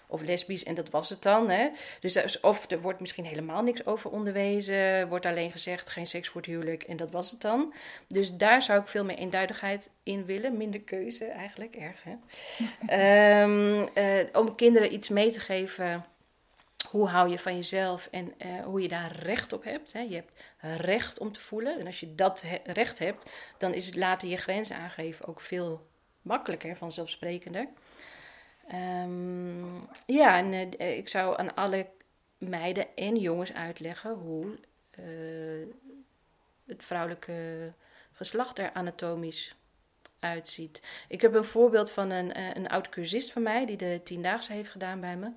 [0.07, 1.49] of lesbisch en dat was het dan.
[1.49, 1.69] Hè?
[1.99, 6.41] Dus of er wordt misschien helemaal niks over onderwezen, wordt alleen gezegd geen seks voor
[6.41, 7.73] het huwelijk en dat was het dan.
[8.07, 13.43] Dus daar zou ik veel meer eenduidigheid in willen, minder keuze eigenlijk, erg hè.
[13.43, 16.05] um, uh, om kinderen iets mee te geven
[16.93, 19.93] hoe hou je van jezelf en uh, hoe je daar recht op hebt.
[19.93, 19.99] Hè?
[19.99, 20.31] Je hebt
[20.77, 21.79] recht om te voelen.
[21.79, 25.87] En als je dat recht hebt, dan is het later je grenzen aangeven ook veel
[26.21, 27.67] makkelijker, vanzelfsprekender.
[29.03, 31.87] Um, ja, en uh, ik zou aan alle
[32.37, 34.59] meiden en jongens uitleggen hoe
[36.65, 37.73] het vrouwelijke
[38.11, 39.55] geslacht er anatomisch
[40.19, 41.05] uitziet.
[41.07, 44.69] Ik heb een voorbeeld van een, een oud cursist van mij die de tiendaagse heeft
[44.69, 45.31] gedaan bij me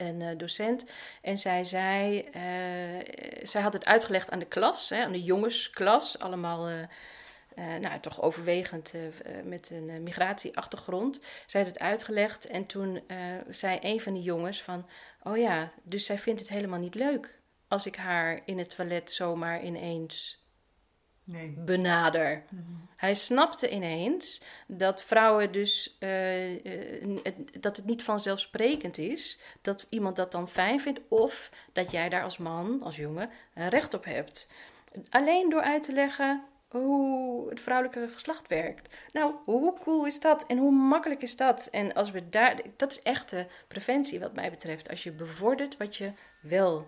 [0.00, 0.90] een uh, docent.
[1.22, 6.18] En zij zei, uh, zij had het uitgelegd aan de klas, hè, aan de jongensklas,
[6.18, 6.76] allemaal uh,
[7.54, 8.94] nou, toch overwegend
[9.44, 11.20] met een migratieachtergrond.
[11.46, 13.02] Zij had het uitgelegd en toen
[13.48, 14.86] zei een van de jongens van...
[15.22, 19.10] Oh ja, dus zij vindt het helemaal niet leuk als ik haar in het toilet
[19.10, 20.39] zomaar ineens
[21.24, 21.54] nee.
[21.64, 22.44] benader.
[22.50, 22.62] Mhm.
[22.96, 26.64] Hij snapte ineens dat vrouwen dus uh,
[27.60, 32.22] dat het niet vanzelfsprekend is dat iemand dat dan fijn vindt of dat jij daar
[32.22, 34.50] als man, als jongen, recht op hebt.
[35.10, 38.96] Alleen door uit te leggen hoe het vrouwelijke geslacht werkt.
[39.12, 41.68] Nou, hoe cool is dat en hoe makkelijk is dat?
[41.70, 44.88] En als we daar, dat is echte preventie wat mij betreft.
[44.88, 46.86] Als je bevordert wat je wel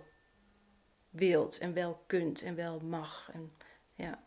[1.11, 3.31] wilt en wel kunt en wel mag.
[3.33, 3.53] En,
[3.94, 4.18] ja.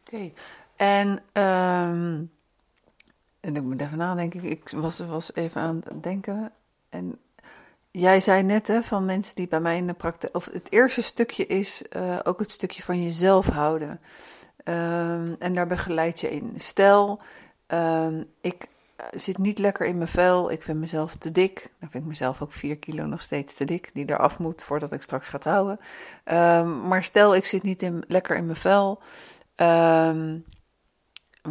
[0.00, 0.32] Oké,
[0.76, 1.08] en,
[1.42, 2.32] um,
[3.40, 6.52] en ik moet even nadenken, ik was, was even aan het denken.
[6.88, 7.18] En
[7.90, 11.02] jij zei net hè, van mensen die bij mij in de praktijk, of het eerste
[11.02, 14.00] stukje is uh, ook het stukje van jezelf houden.
[14.64, 16.52] Um, en daar begeleid je in.
[16.56, 17.20] Stel,
[17.66, 18.68] um, ik
[19.10, 20.50] zit niet lekker in mijn vel.
[20.50, 21.70] Ik vind mezelf te dik.
[21.80, 24.92] Dan vind ik mezelf ook 4 kilo nog steeds te dik, die eraf moet voordat
[24.92, 25.80] ik straks ga trouwen.
[26.24, 29.02] Um, maar stel, ik zit niet in, lekker in mijn vel.
[29.56, 30.44] Um,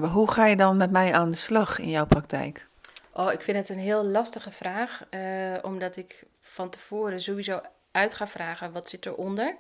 [0.02, 2.68] hoe ga je dan met mij aan de slag in jouw praktijk?
[3.14, 8.16] Oh, ik vind het een heel lastige vraag, uh, omdat ik van tevoren sowieso uit
[8.16, 9.58] ga vragen wat zit eronder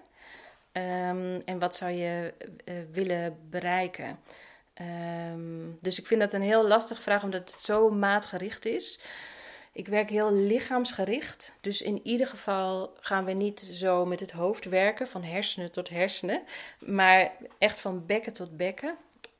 [0.73, 2.33] um, en wat zou je
[2.65, 4.19] uh, willen bereiken.
[4.81, 8.99] Um, dus ik vind dat een heel lastige vraag, omdat het zo maatgericht is.
[9.71, 11.53] Ik werk heel lichaamsgericht.
[11.61, 15.89] Dus in ieder geval gaan we niet zo met het hoofd werken, van hersenen tot
[15.89, 16.43] hersenen,
[16.79, 18.95] maar echt van bekken tot bekken.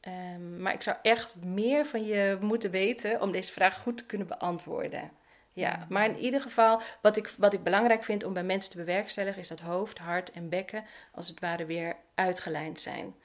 [0.08, 4.06] Um, maar ik zou echt meer van je moeten weten om deze vraag goed te
[4.06, 5.12] kunnen beantwoorden.
[5.54, 8.78] Ja, maar in ieder geval, wat ik, wat ik belangrijk vind om bij mensen te
[8.78, 13.16] bewerkstelligen, is dat hoofd, hart en bekken als het ware weer uitgelijnd zijn.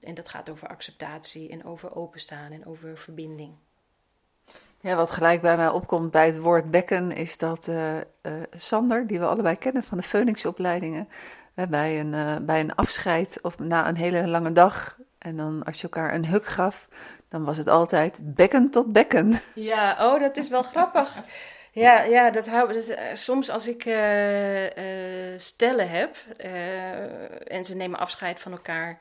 [0.00, 3.54] En dat gaat over acceptatie en over openstaan en over verbinding.
[4.80, 8.02] Ja, wat gelijk bij mij opkomt bij het woord bekken is dat uh, uh,
[8.50, 11.08] Sander, die we allebei kennen van de Phoenix-opleidingen,
[11.54, 15.76] uh, bij, een, bij een afscheid of na een hele lange dag, en dan als
[15.76, 16.88] je elkaar een huk gaf,
[17.28, 19.40] dan was het altijd bekken tot bekken.
[19.54, 21.22] Ja, oh, dat is wel grappig.
[21.72, 23.82] Ja, ja dat hou, dat, soms als ik
[25.36, 26.16] stellen heb
[27.46, 29.00] en ze nemen afscheid van elkaar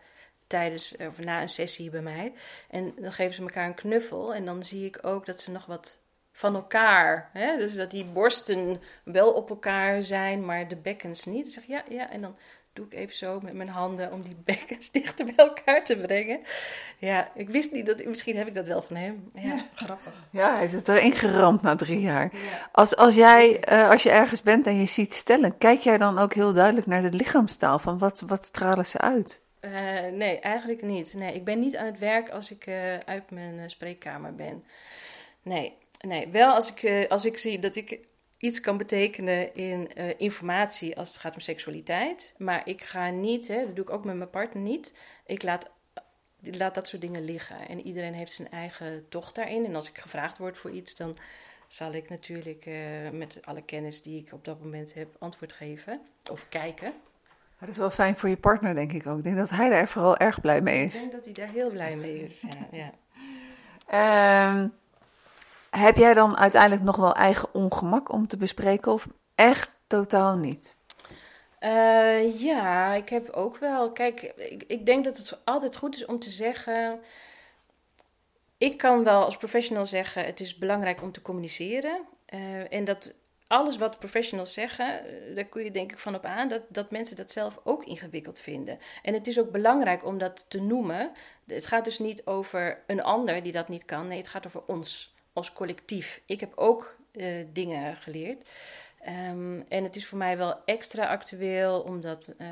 [0.50, 2.34] tijdens of na een sessie bij mij.
[2.70, 4.34] En dan geven ze elkaar een knuffel.
[4.34, 5.98] En dan zie ik ook dat ze nog wat
[6.32, 7.30] van elkaar.
[7.34, 7.58] Hè?
[7.58, 11.48] Dus dat die borsten wel op elkaar zijn, maar de bekkens niet.
[11.48, 12.10] Ik zeg ja, ja.
[12.12, 12.36] En dan
[12.74, 16.40] doe ik even zo met mijn handen om die bekkens dichter bij elkaar te brengen.
[16.98, 18.06] Ja, ik wist niet dat.
[18.06, 19.30] Misschien heb ik dat wel van hem.
[19.34, 20.14] Ja, grappig.
[20.32, 22.32] Ja, hij het erin geramd na drie jaar.
[22.72, 26.20] Als, als jij, uh, als je ergens bent en je ziet stellen, kijk jij dan
[26.20, 29.48] ook heel duidelijk naar de lichaamstaal van wat, wat stralen ze uit?
[29.62, 31.14] Uh, nee, eigenlijk niet.
[31.14, 34.64] Nee, ik ben niet aan het werk als ik uh, uit mijn uh, spreekkamer ben.
[35.42, 36.28] Nee, nee.
[36.28, 38.00] wel als ik, als ik zie dat ik
[38.38, 42.34] iets kan betekenen in informatie als het gaat om seksualiteit.
[42.38, 44.94] Maar ik ga niet, hè, dat doe ik ook met mijn partner niet.
[45.26, 45.70] Ik laat,
[46.40, 47.68] laat dat soort dingen liggen.
[47.68, 49.66] En iedereen heeft zijn eigen tocht daarin.
[49.66, 51.18] En als ik gevraagd word voor iets, dan
[51.68, 52.70] zal ik natuurlijk
[53.12, 56.02] met alle kennis die ik op dat moment heb antwoord geven.
[56.30, 56.94] Of kijken.
[57.60, 59.18] Dat is wel fijn voor je partner, denk ik ook.
[59.18, 60.94] Ik denk dat hij daar vooral erg blij mee is.
[60.94, 62.42] Ik denk dat hij daar heel blij mee is,
[62.72, 62.92] ja.
[63.88, 64.50] ja.
[64.50, 64.74] Um,
[65.70, 70.78] heb jij dan uiteindelijk nog wel eigen ongemak om te bespreken of echt totaal niet?
[71.60, 73.92] Uh, ja, ik heb ook wel.
[73.92, 77.00] Kijk, ik, ik denk dat het altijd goed is om te zeggen.
[78.58, 82.02] Ik kan wel als professional zeggen: het is belangrijk om te communiceren.
[82.34, 83.14] Uh, en dat
[83.50, 86.92] alles wat professionals zeggen, eh, daar kun je denk ik van op aan dat, dat
[86.92, 88.80] mensen dat zelf ook ingewikkeld vinden.
[89.04, 91.12] En het is ook belangrijk om dat te noemen.
[91.48, 94.08] Het gaat dus niet over een ander die dat niet kan.
[94.08, 96.22] Nee, het gaat over ons als collectief.
[96.26, 98.50] Ik heb ook uh, dingen geleerd.
[99.08, 102.48] Um, en het is voor mij wel extra actueel omdat uh,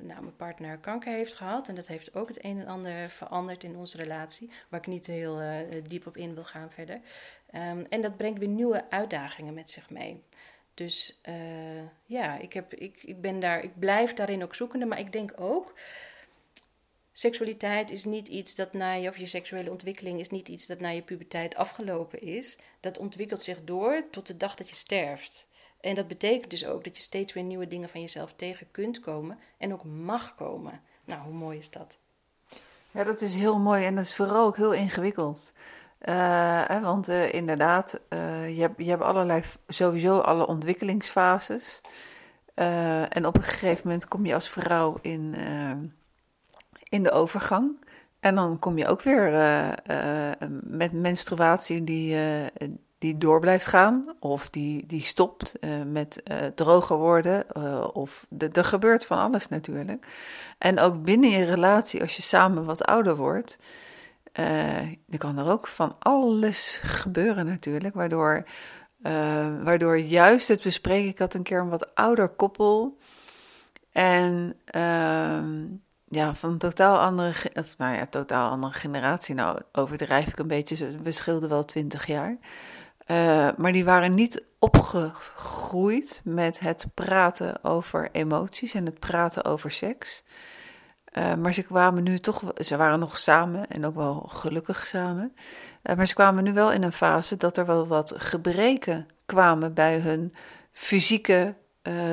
[0.00, 1.68] nou, mijn partner kanker heeft gehad.
[1.68, 4.50] En dat heeft ook het een en ander veranderd in onze relatie.
[4.68, 5.40] Waar ik niet heel
[5.88, 7.00] diep op in wil gaan verder.
[7.56, 10.22] Um, en dat brengt weer nieuwe uitdagingen met zich mee.
[10.74, 11.34] Dus uh,
[12.04, 14.86] ja, ik, heb, ik, ik, ben daar, ik blijf daarin ook zoekende.
[14.86, 15.74] Maar ik denk ook
[17.12, 20.80] seksualiteit is niet iets dat na je, of je seksuele ontwikkeling is niet iets dat
[20.80, 22.58] na je puberteit afgelopen is.
[22.80, 25.48] Dat ontwikkelt zich door tot de dag dat je sterft.
[25.80, 29.00] En dat betekent dus ook dat je steeds weer nieuwe dingen van jezelf tegen kunt
[29.00, 30.80] komen en ook mag komen.
[31.06, 31.98] Nou, hoe mooi is dat?
[32.90, 35.52] Ja, dat is heel mooi en dat is vooral ook heel ingewikkeld.
[36.08, 41.80] Uh, want uh, inderdaad, uh, je, hebt, je hebt allerlei, sowieso alle ontwikkelingsfases.
[43.08, 45.34] en op een gegeven moment kom je als vrouw in,
[46.88, 47.84] in de overgang.
[48.20, 49.30] En dan kom je ook weer
[50.62, 52.16] met menstruatie die,
[52.98, 55.52] die door blijft gaan, of die, die stopt
[55.86, 56.22] met
[56.54, 57.56] droger worden,
[57.94, 60.06] of er gebeurt van alles natuurlijk.
[60.58, 63.58] En ook binnen je relatie, als je samen wat ouder wordt,
[65.06, 68.48] dan kan er ook van alles gebeuren natuurlijk, waardoor,
[69.62, 72.98] waardoor juist het bespreken, ik had een keer een wat ouder koppel,
[73.96, 75.64] en ehm,
[76.04, 79.34] ja, van een totaal andere, of, nou ja, totaal andere generatie.
[79.34, 80.98] Nou, overdrijf ik een beetje.
[81.02, 82.36] We scheelden wel twintig jaar.
[83.06, 89.70] Uh, maar die waren niet opgegroeid met het praten over emoties en het praten over
[89.70, 90.24] seks.
[91.18, 95.36] Uh, maar ze kwamen nu toch, ze waren nog samen en ook wel gelukkig samen.
[95.82, 99.74] Uh, maar ze kwamen nu wel in een fase dat er wel wat gebreken kwamen
[99.74, 100.34] bij hun
[100.72, 101.54] fysieke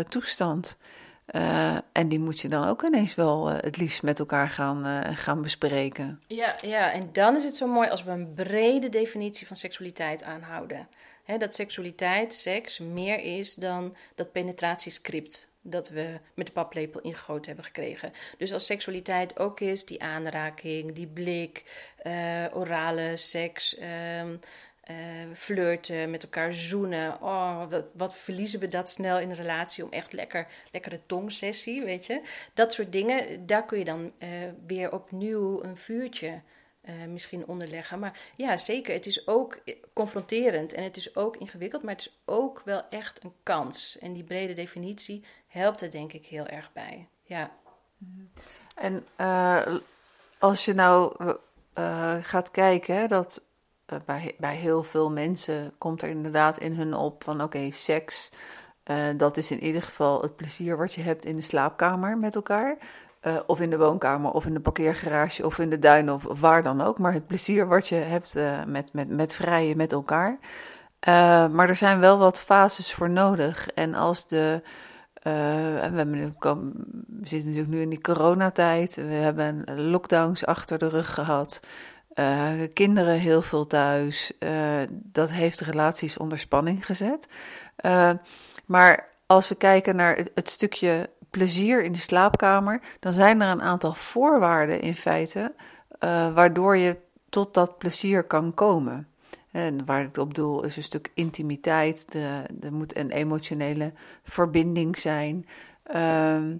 [0.10, 0.78] toestand.
[1.36, 5.42] Uh, en die moet je dan ook ineens wel het liefst met elkaar gaan, gaan
[5.42, 6.22] bespreken.
[6.28, 10.24] Ja, ja, en dan is het zo mooi als we een brede definitie van seksualiteit
[10.24, 10.88] aanhouden.
[11.38, 17.66] Dat seksualiteit, seks, meer is dan dat penetratiescript dat we met de paplepel ingegoten hebben
[17.66, 18.12] gekregen.
[18.38, 21.64] Dus als seksualiteit ook is die aanraking, die blik,
[22.54, 24.36] orale seks, ehm,
[24.92, 24.96] uh,
[25.36, 27.22] flirten, met elkaar zoenen.
[27.22, 31.84] Oh, wat, wat, verliezen we dat snel in een relatie om echt lekker, lekkere tongsessie,
[31.84, 32.22] weet je.
[32.54, 34.30] Dat soort dingen, daar kun je dan uh,
[34.68, 36.42] weer opnieuw een vuurtje
[36.86, 38.00] uh, misschien onderleggen.
[38.00, 39.60] Maar ja, zeker, het is ook
[39.94, 43.98] confronterend en het is ook ingewikkeld, maar het is ook wel echt een kans.
[44.00, 47.08] En die brede definitie helpt er denk ik heel erg bij.
[47.24, 47.52] Ja.
[48.76, 49.06] En
[50.40, 51.16] als je nou
[52.22, 53.42] gaat kijken, dat
[53.86, 58.32] eh, bij, bij heel veel mensen komt er inderdaad in hun op van oké, seks.
[59.18, 62.78] Dat is in ieder geval het plezier wat je hebt in de slaapkamer met elkaar.
[63.28, 66.64] Uh, of in de woonkamer, of in de parkeergarage, of in de duin, of, waar
[66.64, 67.00] dan ook.
[67.00, 70.38] Maar het plezier wat je hebt uh, met, met, met vrijen met elkaar.
[71.52, 73.68] maar er zijn wel wat fases voor nodig.
[73.68, 74.62] En als de.
[75.24, 76.62] we, we
[77.24, 78.96] zitten natuurlijk nu in die coronatijd.
[78.96, 81.60] We hebben lockdowns achter de rug gehad.
[82.74, 84.32] Kinderen heel veel thuis.
[84.92, 87.28] Dat heeft relaties onder spanning gezet.
[88.66, 93.62] Maar als we kijken naar het, stukje plezier in de slaapkamer, dan zijn er een
[93.62, 95.54] aantal voorwaarden in feite
[96.34, 96.98] waardoor je
[97.30, 99.08] tot dat plezier kan komen.
[99.52, 102.16] En waar ik het op doel is een stuk intimiteit,
[102.62, 103.94] er moet een emotionele
[104.24, 105.48] verbinding zijn.
[105.84, 106.58] Ehm,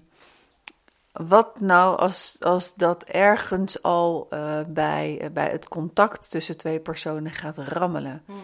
[1.12, 6.80] wat nou als, als dat ergens al uh, bij, uh, bij het contact tussen twee
[6.80, 8.22] personen gaat rammelen?
[8.26, 8.34] Mm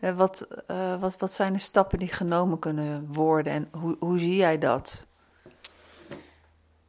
[0.00, 0.16] -hmm.
[0.16, 0.48] wat,
[1.00, 5.06] wat, wat zijn de stappen die genomen kunnen worden en hoe, hoe zie jij dat?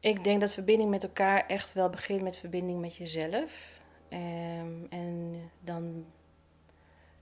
[0.02, 3.80] Ik denk dat verbinding met elkaar echt wel begint met verbinding met jezelf.
[4.10, 6.06] Um, en dan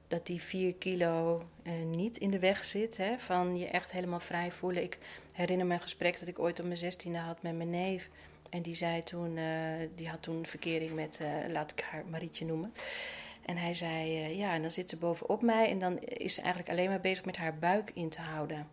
[0.08, 1.44] dat die vier kilo
[1.86, 2.98] niet in de weg zit.
[2.98, 4.84] Hè, van je echt helemaal vrij voelen.
[4.84, 4.98] Ik
[5.34, 8.10] herinner me een gesprek dat ik ooit op mijn zestiende had met mijn neef.
[8.50, 12.46] En die zei toen, uh, die had toen verkering met, uh, laat ik haar Marietje
[12.46, 12.74] noemen.
[13.46, 16.72] En hij zei, ja, en dan zit ze bovenop mij en dan is ze eigenlijk
[16.72, 18.68] alleen maar bezig met haar buik in te houden.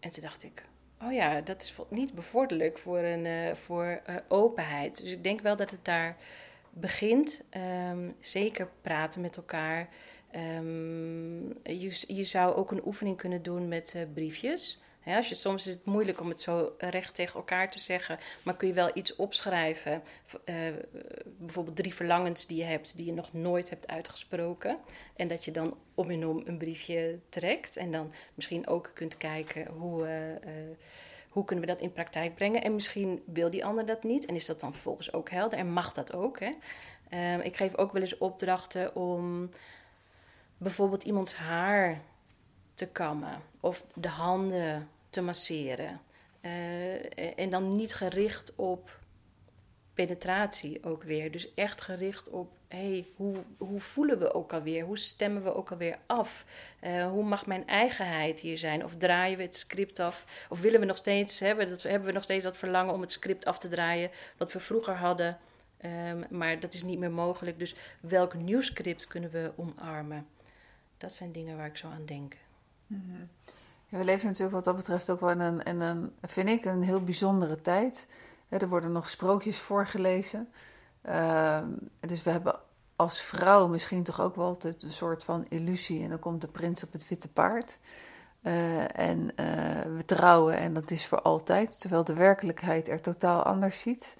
[0.00, 0.64] En toen dacht ik,
[1.04, 5.02] oh ja, dat is niet bevorderlijk voor, een, voor openheid.
[5.02, 6.16] Dus ik denk wel dat het daar
[6.70, 7.44] begint.
[7.90, 9.88] Um, zeker praten met elkaar.
[10.36, 15.72] Um, je, je zou ook een oefening kunnen doen met briefjes als je, soms is
[15.72, 19.16] het moeilijk om het zo recht tegen elkaar te zeggen, maar kun je wel iets
[19.16, 20.02] opschrijven.
[20.44, 20.56] Uh,
[21.38, 24.78] bijvoorbeeld drie verlangens die je hebt, die je nog nooit hebt uitgesproken.
[25.16, 27.76] En dat je dan om en om een briefje trekt.
[27.76, 30.76] En dan misschien ook kunt kijken hoe, uh,
[31.30, 32.62] hoe kunnen we dat in praktijk brengen.
[32.62, 34.24] En misschien wil die ander dat niet.
[34.24, 35.58] En is dat dan vervolgens ook helder?
[35.58, 36.40] En mag dat ook?
[36.40, 36.50] Hè?
[37.08, 39.50] Ehm, ik geef ook wel eens opdrachten om
[40.58, 42.00] bijvoorbeeld iemands haar
[42.74, 43.42] te kammen.
[43.60, 46.00] Of de handen te masseren.
[46.40, 48.98] Uh, en dan niet gericht op
[49.94, 51.32] penetratie ook weer.
[51.32, 54.84] Dus echt gericht op, hey, hoe, hoe voelen we ook alweer?
[54.84, 56.44] Hoe stemmen we ook alweer af?
[56.82, 58.84] Uh, hoe mag mijn eigenheid hier zijn?
[58.84, 60.46] Of draaien we het script af?
[60.48, 63.12] Of willen we nog steeds, hebben, dat, hebben we nog steeds dat verlangen om het
[63.12, 65.38] script af te draaien wat we vroeger hadden?
[65.84, 67.58] Um, maar dat is niet meer mogelijk.
[67.58, 70.26] Dus welk nieuw script kunnen we omarmen?
[70.98, 72.36] Dat zijn dingen waar ik zo aan denk.
[72.86, 73.28] -hmm
[73.88, 76.82] we leven natuurlijk wat dat betreft ook wel in een, in een vind ik, een
[76.82, 78.06] heel bijzondere tijd.
[78.48, 80.48] er worden nog sprookjes voorgelezen.
[81.08, 81.58] Uh,
[82.00, 82.58] dus we hebben
[82.96, 86.02] als vrouw misschien toch ook wel altijd een soort van illusie.
[86.02, 87.78] En dan komt de prins op het witte paard.
[88.42, 91.80] Uh, en uh, we trouwen en dat is voor altijd.
[91.80, 94.16] Terwijl de werkelijkheid er totaal anders ziet.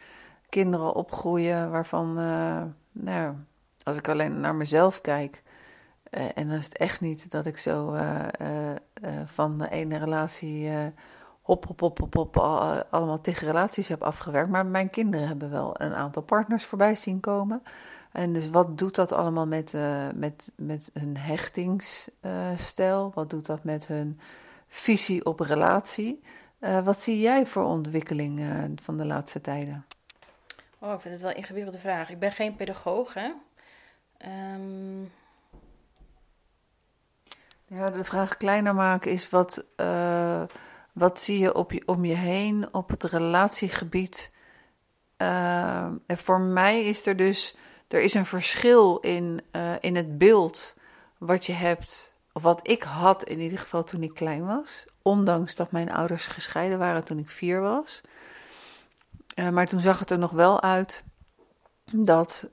[0.49, 2.15] kinderen opgroeien waarvan,
[2.93, 3.35] nou,
[3.83, 5.43] als ik alleen naar mezelf kijk,
[6.11, 7.97] en dan is het echt niet dat ik zo
[9.25, 10.71] van de ene relatie
[11.41, 12.37] hop, hop, hop, hop, hop,
[12.91, 14.51] allemaal tegen relaties heb afgewerkt.
[14.51, 17.63] Maar mijn kinderen hebben wel een aantal partners voorbij zien komen.
[18.13, 19.77] En dus wat doet dat allemaal met,
[20.15, 23.13] met, met hun hechtingsstijl?
[23.15, 24.21] wat doet dat met hun
[24.67, 26.23] visie op relatie?
[26.85, 28.43] Wat zie jij voor ontwikkeling
[28.83, 29.85] van de laatste tijden?
[30.79, 32.11] Oh, ik vind het wel een ingewikkelde vraag.
[32.11, 33.31] Ik ben geen pedagoog, hè?
[34.55, 35.11] Um...
[37.75, 39.65] Ja, de vraag kleiner maken is wat,
[40.93, 44.33] wat zie je, op je om je heen op het relatiegebied?
[45.17, 47.57] en voor mij is er dus
[47.89, 50.75] er is een verschil in, uh, in het beeld
[51.19, 54.87] wat je hebt, of wat ik had in ieder geval toen ik klein was.
[55.03, 58.01] Ondanks dat mijn ouders gescheiden waren toen ik vier was.
[59.53, 61.05] Maar toen zag het er nog wel uit
[61.93, 62.49] dat,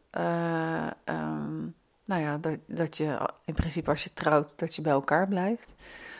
[1.05, 1.75] um,
[2.05, 5.75] nou ja, dat, dat je in principe als je trouwt, dat je bij elkaar blijft.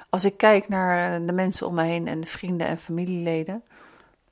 [0.10, 3.63] Als ik kijk naar de mensen om me heen en vrienden en familieleden,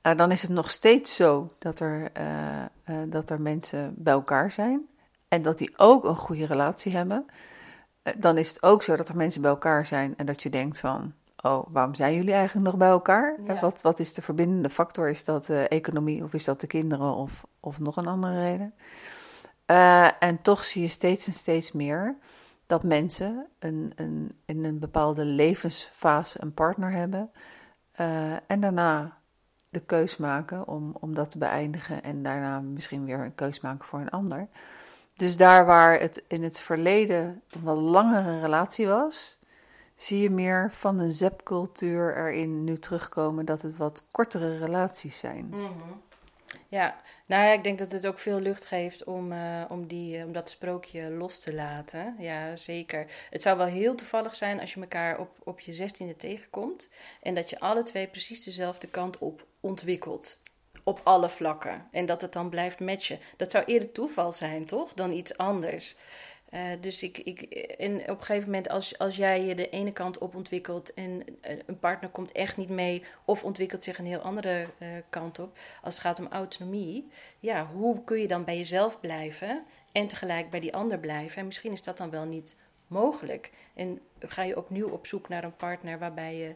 [0.02, 4.12] uh, dan is het nog steeds zo dat er, uh, uh, dat er mensen bij
[4.12, 4.86] elkaar zijn
[5.28, 7.26] en dat die ook een goede relatie hebben.
[8.18, 10.78] dan is het ook zo dat er mensen bij elkaar zijn en dat je denkt
[10.78, 13.38] van, oh, waarom zijn jullie eigenlijk nog bij elkaar?
[13.46, 13.60] Ja.
[13.60, 15.08] Wat, wat is de verbindende factor?
[15.08, 18.74] Is dat economie of is dat de kinderen of, of nog een andere reden?
[20.18, 22.16] En toch zie je steeds en steeds meer
[22.66, 27.30] dat mensen een, een, in een bepaalde levensfase een partner hebben
[28.46, 29.18] en daarna
[29.68, 33.86] de keus maken om, om dat te beëindigen en daarna misschien weer een keus maken
[33.86, 34.48] voor een ander.
[35.16, 39.38] Dus daar waar het in het verleden een wat langere relatie was,
[39.96, 45.46] zie je meer van een zepcultuur erin nu terugkomen dat het wat kortere relaties zijn.
[45.50, 46.08] Mm
[46.68, 50.18] Ja, nou ja, ik denk dat het ook veel lucht geeft om, uh, om, die,
[50.18, 52.16] uh, om dat sprookje los te laten.
[52.18, 53.06] Ja, zeker.
[53.30, 56.88] Het zou wel heel toevallig zijn als je elkaar op, op je zestiende tegenkomt
[57.22, 60.38] en dat je alle twee precies dezelfde kant op ontwikkelt.
[60.84, 61.88] Op alle vlakken.
[61.90, 63.18] En dat het dan blijft matchen.
[63.36, 64.92] Dat zou eerder toeval zijn, toch?
[64.94, 65.96] Dan iets anders.
[66.54, 67.40] Uh, dus ik, ik,
[67.78, 71.24] en op een gegeven moment, als, als jij je de ene kant op ontwikkelt en
[71.66, 75.58] een partner komt echt niet mee, of ontwikkelt zich een heel andere uh, kant op,
[75.82, 77.08] als het gaat om autonomie,
[77.40, 81.38] ja, hoe kun je dan bij jezelf blijven en tegelijk bij die ander blijven?
[81.38, 83.50] En misschien is dat dan wel niet mogelijk.
[83.74, 86.54] En ga je opnieuw op zoek naar een partner waarbij je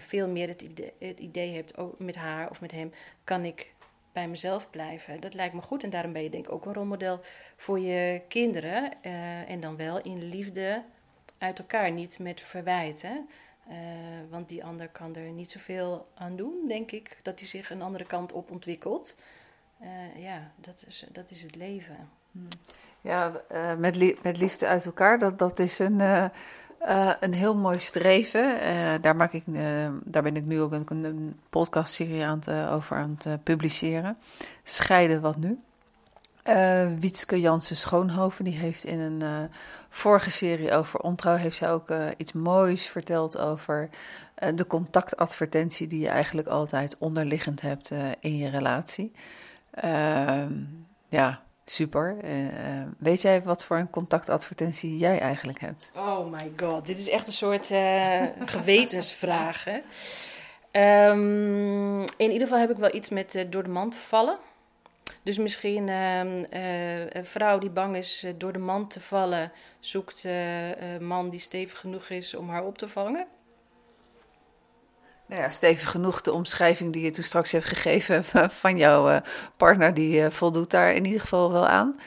[0.00, 2.92] veel meer het idee, het idee hebt, oh, met haar of met hem,
[3.24, 3.74] kan ik
[4.16, 5.20] bij mezelf blijven.
[5.20, 7.20] Dat lijkt me goed en daarom ben je denk ik ook een rolmodel
[7.56, 8.92] voor je kinderen.
[9.02, 10.82] Uh, en dan wel in liefde
[11.38, 13.28] uit elkaar, niet met verwijten.
[13.68, 13.74] Uh,
[14.30, 17.82] want die ander kan er niet zoveel aan doen, denk ik, dat hij zich een
[17.82, 19.16] andere kant op ontwikkelt.
[19.82, 22.08] Uh, ja, dat is, dat is het leven.
[22.32, 22.48] Hmm.
[23.00, 23.42] Ja,
[24.22, 26.00] met liefde uit elkaar, dat, dat is een
[26.82, 28.62] uh, een heel mooi streven.
[28.62, 32.70] Uh, daar, maak ik, uh, daar ben ik nu ook een, een podcastserie aan het,
[32.70, 34.16] over aan het publiceren.
[34.64, 35.60] Scheiden wat nu.
[36.98, 39.50] Wietske Jansen Schoonhoven, die heeft in een
[39.88, 43.88] vorige serie over ontrouw, heeft zij ook iets moois verteld over
[44.54, 49.12] de contactadvertentie die je eigenlijk altijd onderliggend hebt in je relatie.
[49.70, 50.52] Ehm,
[51.08, 52.16] ja, Super.
[52.24, 55.90] Uh, weet jij wat voor een contactadvertentie jij eigenlijk hebt?
[55.96, 59.66] Oh my god, dit is echt een soort uh, gewetensvraag.
[60.72, 64.38] Um, in ieder geval heb ik wel iets met door de mand vallen.
[65.22, 66.44] Dus misschien ehm,
[67.08, 71.78] een vrouw die bang is door de mand te vallen, zoekt een man die stevig
[71.78, 73.26] genoeg is om haar op te vangen.
[75.26, 78.24] Nou ja, stevig genoeg de omschrijving die je toen straks hebt gegeven
[78.62, 79.16] van jouw uh,
[79.56, 82.00] partner, die uh, voldoet daar in ieder geval wel aan.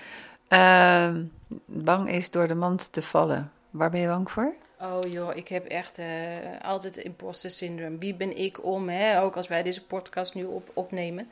[0.53, 1.23] Uh,
[1.65, 3.51] bang is door de mand te vallen.
[3.69, 4.53] Waar ben je bang voor?
[4.81, 6.05] Oh joh, ik heb echt uh,
[6.61, 7.99] altijd imposter syndroom.
[7.99, 9.21] Wie ben ik om, hè?
[9.21, 11.27] ook als wij deze podcast nu op, opnemen.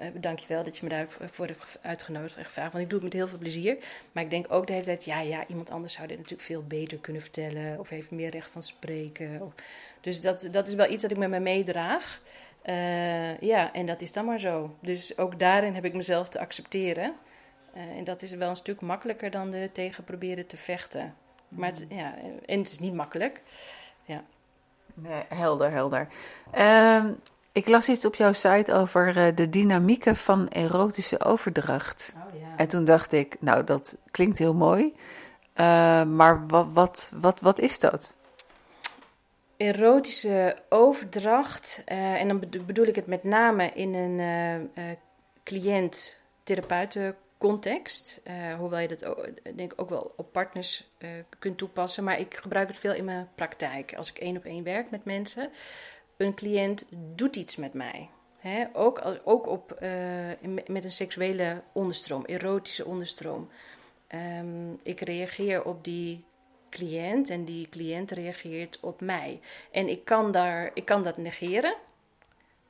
[0.00, 2.72] Uh, dankjewel dat je me daarvoor hebt uitgenodigd en gevraagd.
[2.72, 3.76] Want ik doe het met heel veel plezier.
[4.12, 6.62] Maar ik denk ook de hele tijd, ja, ja, iemand anders zou dit natuurlijk veel
[6.62, 7.78] beter kunnen vertellen.
[7.78, 9.42] Of heeft meer recht van spreken.
[9.42, 9.52] Of,
[10.00, 12.20] dus dat, dat is wel iets dat ik met me meedraag.
[12.64, 14.76] Uh, ja, en dat is dan maar zo.
[14.80, 17.14] Dus ook daarin heb ik mezelf te accepteren.
[17.76, 21.14] Uh, en dat is wel een stuk makkelijker dan er tegen proberen te vechten.
[21.48, 22.14] Maar het, ja,
[22.46, 23.42] en het is niet makkelijk.
[24.04, 24.24] Ja.
[24.94, 26.08] Nee, helder, helder.
[26.54, 27.04] Uh,
[27.52, 32.12] ik las iets op jouw site over uh, de dynamieken van erotische overdracht.
[32.16, 32.56] Oh, ja.
[32.56, 34.94] En toen dacht ik, nou, dat klinkt heel mooi.
[36.04, 38.16] maar wat, wat, wat, wat is dat?
[39.58, 44.18] erotische overdracht, uh, en dan bedoel ik het met name in een
[44.78, 44.84] uh,
[45.44, 48.20] cliënt therapeutencontext.
[48.24, 52.04] Uh, hoewel je dat ook, denk ik ook wel op partners uh, kunt toepassen.
[52.04, 53.94] Maar ik gebruik het veel in mijn praktijk.
[53.96, 55.50] Als ik één op één werk met mensen.
[56.18, 58.08] Een cliënt doet iets met mij.
[58.72, 63.48] Ook, ook op, uh, met een seksuele onderstroom, erotische onderstroom.
[64.14, 66.24] Um, ik reageer op die
[66.70, 69.40] cliënt en die cliënt reageert op mij.
[69.70, 71.74] En ik kan, daar, ik kan dat negeren.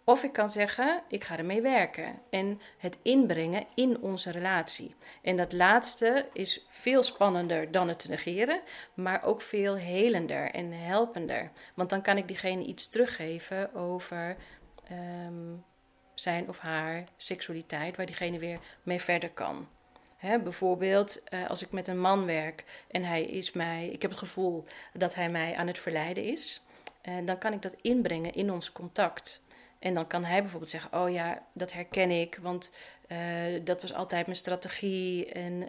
[0.08, 4.94] Of ik kan zeggen, ik ga ermee werken en het inbrengen in onze relatie.
[5.22, 8.60] En dat laatste is veel spannender dan het negeren,
[8.94, 11.50] maar ook veel helender en helpender.
[11.74, 14.36] Want dan kan ik diegene iets teruggeven over
[14.92, 15.64] um,
[16.14, 19.68] zijn of haar seksualiteit, waar diegene weer mee verder kan.
[20.20, 24.20] Bijvoorbeeld uh, als ik met een man werk en hij is mij, ik heb het
[24.20, 26.62] gevoel dat hij mij aan het verleiden is,
[27.08, 29.46] uh, dan kan ik dat inbrengen in ons contact.
[29.78, 32.70] En dan kan hij bijvoorbeeld zeggen: Oh ja, dat herken ik, want
[33.08, 33.18] uh,
[33.64, 35.32] dat was altijd mijn strategie.
[35.32, 35.68] En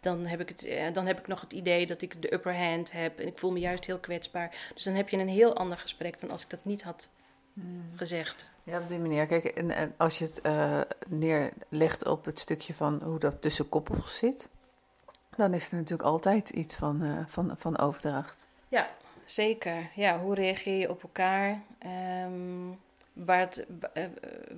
[0.00, 2.92] dan, heb ik het, dan heb ik nog het idee dat ik de upper hand
[2.92, 3.18] heb.
[3.18, 4.70] En ik voel me juist heel kwetsbaar.
[4.74, 7.08] Dus dan heb je een heel ander gesprek dan als ik dat niet had
[7.54, 7.90] hmm.
[7.94, 8.50] gezegd.
[8.62, 9.26] Ja, op die manier.
[9.26, 14.16] Kijk, en, en als je het neerlegt op het stukje van hoe dat tussen koppels
[14.16, 14.48] zit,
[15.36, 18.48] dan is er natuurlijk altijd iets van, van, van overdracht.
[18.68, 18.90] Ja,
[19.24, 19.90] zeker.
[19.94, 21.62] Ja, hoe reageer je op elkaar?
[22.26, 22.78] Um,
[23.12, 24.04] wat, uh,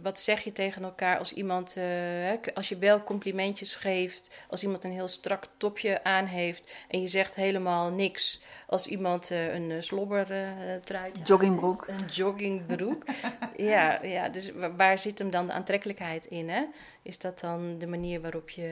[0.03, 4.85] wat zeg je tegen elkaar als iemand, uh, als je wel complimentjes geeft, als iemand
[4.85, 9.83] een heel strak topje aan heeft en je zegt helemaal niks, als iemand uh, een
[9.83, 11.87] slobbertruitje Joggingbroek.
[11.89, 13.05] Een joggingbroek.
[13.57, 16.49] ja, ja, dus waar zit hem dan de aantrekkelijkheid in?
[16.49, 16.65] Hè?
[17.03, 18.63] Is dat dan de manier waarop je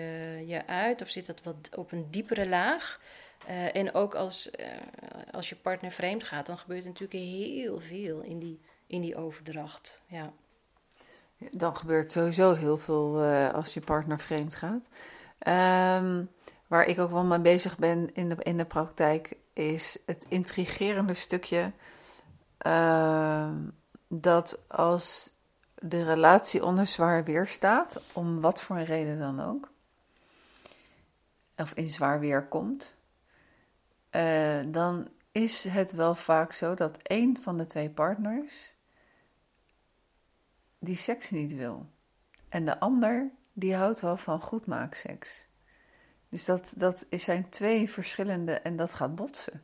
[0.47, 3.01] je uit of zit dat wat op een diepere laag?
[3.73, 4.51] en ook als,
[5.31, 8.61] als je partner vreemd gaat, dan gebeurt er natuurlijk heel veel in die
[8.91, 10.03] in die overdracht.
[10.07, 10.33] Ja.
[11.51, 14.91] Dan gebeurt sowieso heel veel uh, als je partner vreemd gaat.
[16.03, 16.31] Um,
[16.67, 21.15] waar ik ook wel mee bezig ben in de, in de praktijk, is het intrigerende
[21.15, 21.73] stukje
[22.67, 23.51] uh,
[24.09, 25.33] dat als
[25.75, 29.71] de relatie onder zwaar weer staat, om wat voor een reden dan ook,
[31.57, 32.95] of in zwaar weer komt,
[34.11, 38.75] uh, dan is het wel vaak zo dat een van de twee partners
[40.81, 41.87] die seks niet wil.
[42.49, 45.47] En de ander, die houdt wel van goedmaakseks.
[46.29, 49.63] Dus dat, dat zijn twee verschillende en dat gaat botsen.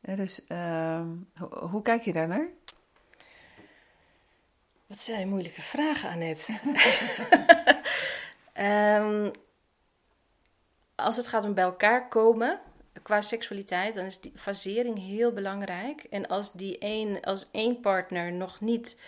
[0.00, 1.06] dus uh,
[1.48, 2.48] hoe, kijk je daarnaar?
[4.86, 6.58] Wat zijn moeilijke vragen, Annette.
[8.54, 9.30] um,
[11.06, 12.60] als het gaat om bij elkaar komen
[13.02, 16.02] qua seksualiteit, dan is die fasering heel belangrijk.
[16.02, 19.00] En als, die een, als één partner nog niet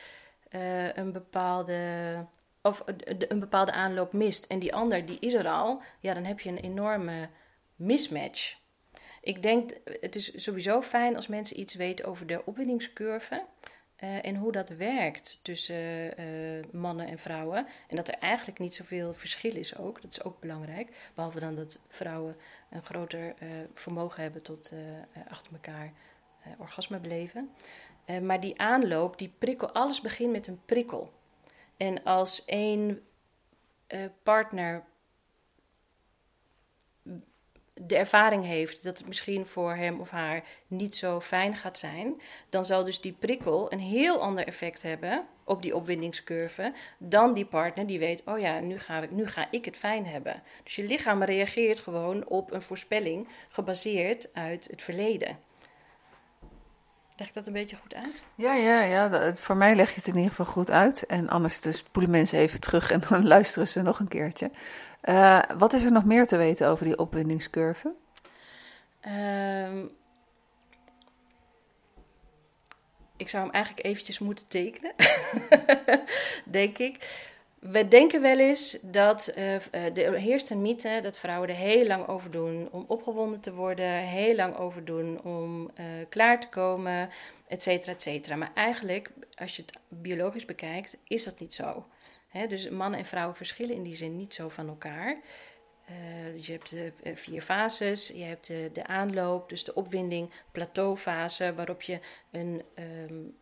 [0.50, 2.26] uh, een bepaalde
[2.62, 2.82] of
[3.28, 6.48] een bepaalde aanloop mist en die ander die is er al, ja, dan heb je
[6.48, 7.28] een enorme
[7.76, 8.58] mismatch.
[9.20, 9.70] Ik denk,
[10.00, 13.44] het is sowieso fijn als mensen iets weten over de opwindingscurve
[13.96, 16.14] en hoe dat werkt tussen
[16.72, 17.66] mannen en vrouwen.
[17.88, 21.10] En dat er eigenlijk niet zoveel verschil is ook, dat is ook belangrijk.
[21.14, 22.36] Behalve dan dat vrouwen
[22.70, 23.34] een groter
[23.74, 24.72] vermogen hebben tot
[25.28, 25.92] achter elkaar
[26.58, 27.50] orgasme beleven.
[28.06, 31.12] Uh, maar die aanloop, die prikkel, alles begint met een prikkel.
[31.76, 33.02] En als één
[33.88, 34.84] uh, partner
[37.86, 42.20] de ervaring heeft dat het misschien voor hem of haar niet zo fijn gaat zijn,
[42.48, 47.44] dan zal dus die prikkel een heel ander effect hebben op die opwindingscurve dan die
[47.44, 50.42] partner die weet, oh ja, nu ga ik, nu ga ik het fijn hebben.
[50.64, 55.38] Dus je lichaam reageert gewoon op een voorspelling gebaseerd uit het verleden.
[57.20, 58.22] Leg ik dat een beetje goed uit?
[58.34, 59.34] Ja, ja, ja.
[59.34, 61.06] voor mij leg je het in ieder geval goed uit.
[61.06, 64.50] En anders dus spoelen mensen even terug en dan luisteren ze nog een keertje.
[65.04, 67.94] Uh, wat is er nog meer te weten over die opwindingscurve?
[69.06, 69.90] Um,
[73.16, 74.94] ik zou hem eigenlijk eventjes moeten tekenen,
[76.44, 77.26] denk ik.
[77.60, 79.54] We denken wel eens dat uh,
[79.96, 83.92] er heerst een mythe dat vrouwen er heel lang over doen om opgewonden te worden,
[83.94, 87.08] heel lang over doen om uh, klaar te komen,
[87.46, 88.36] et cetera, et cetera.
[88.36, 91.86] Maar eigenlijk, als je het biologisch bekijkt, is dat niet zo.
[92.28, 92.46] Hè?
[92.46, 95.20] Dus mannen en vrouwen verschillen in die zin niet zo van elkaar.
[95.90, 101.54] Uh, je hebt de vier fases, je hebt de, de, aanloop, dus de opwinding, plateaufase,
[101.54, 101.98] waarop je
[102.30, 102.62] een
[103.08, 103.36] um,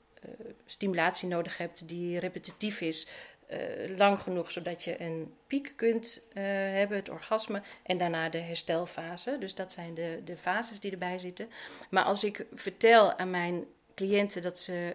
[0.67, 3.07] stimulatie nodig hebt die repetitief is,
[3.51, 8.39] uh, lang genoeg zodat je een piek kunt uh, hebben, het orgasme, en daarna de
[8.39, 9.37] herstelfase.
[9.41, 11.49] Dus dat zijn de, de fases die erbij zitten.
[11.91, 14.95] Maar als ik vertel aan mijn cliënten dat ze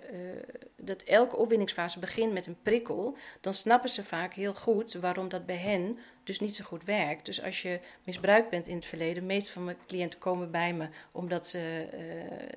[0.76, 5.46] dat elke opwindingsfase begint met een prikkel, dan snappen ze vaak heel goed waarom dat
[5.46, 7.26] bij hen dus niet zo goed werkt.
[7.26, 10.88] Dus als je misbruikt bent in het verleden, de van mijn cliënten komen bij me
[11.12, 11.86] omdat ze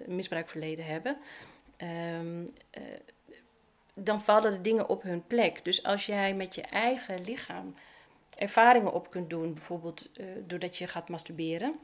[0.07, 1.17] misbruikverleden hebben.
[2.21, 2.53] Um,
[3.99, 5.65] dan vallen de dingen op hun plek.
[5.65, 7.75] Dus als jij met je eigen lichaam
[8.37, 11.79] ervaringen op kunt doen, bijvoorbeeld uh, doordat je gaat masturberen,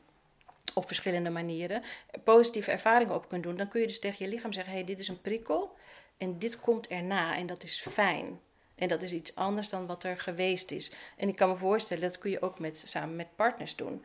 [0.75, 1.83] op verschillende manieren,
[2.25, 5.01] positieve ervaringen op kunt doen, dan kun je dus tegen je lichaam zeggen: hey, dit
[5.01, 5.77] is een prikkel
[6.17, 8.41] en dit komt erna en dat is fijn.
[8.75, 10.93] En dat is iets anders dan wat er geweest is.
[11.17, 14.05] En ik kan me voorstellen, dat kun je ook met, samen met partners doen.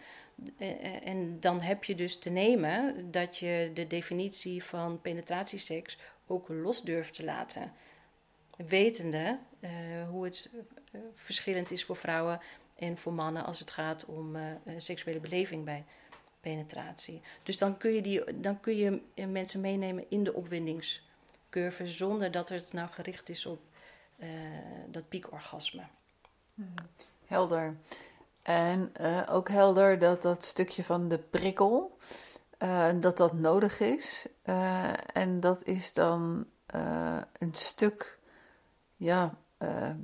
[0.57, 5.97] Eh, eh, en dan heb je dus te nemen dat je de definitie van penetratieseks
[6.27, 7.73] ook los durft te laten.
[8.57, 9.69] Wetende uh,
[10.09, 10.49] hoe het
[11.13, 12.39] verschillend is voor vrouwen
[12.75, 14.37] en voor mannen als het gaat om
[14.77, 15.85] seksuele beleving bij
[16.41, 17.21] penetratie.
[17.43, 22.49] Dus dan kun je, die, dan kun je mensen meenemen in de opwindingscurve zonder dat
[22.49, 23.59] het nou gericht is op
[24.89, 25.83] dat piekorgasme.
[27.25, 27.75] Helder.
[28.41, 28.91] En
[29.29, 31.97] ook helder dat dat stukje van de prikkel,
[32.99, 34.27] dat dat nodig is.
[35.13, 36.45] en dat is dan
[37.39, 38.16] een stuk,
[38.97, 39.33] ja,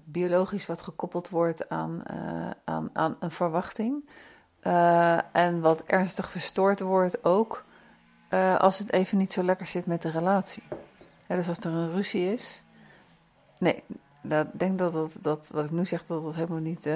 [0.03, 2.03] biologisch wat gekoppeld wordt aan,
[2.65, 4.09] aan, aan een verwachting.
[5.31, 7.65] en wat ernstig verstoord wordt ook
[8.57, 10.63] als het even niet zo lekker zit met de relatie.
[11.27, 12.63] dus als er een ruzie is,
[13.63, 13.83] Nee,
[14.23, 16.89] ik denk dat, dat, dat wat ik nu zeg, dat dat helemaal niet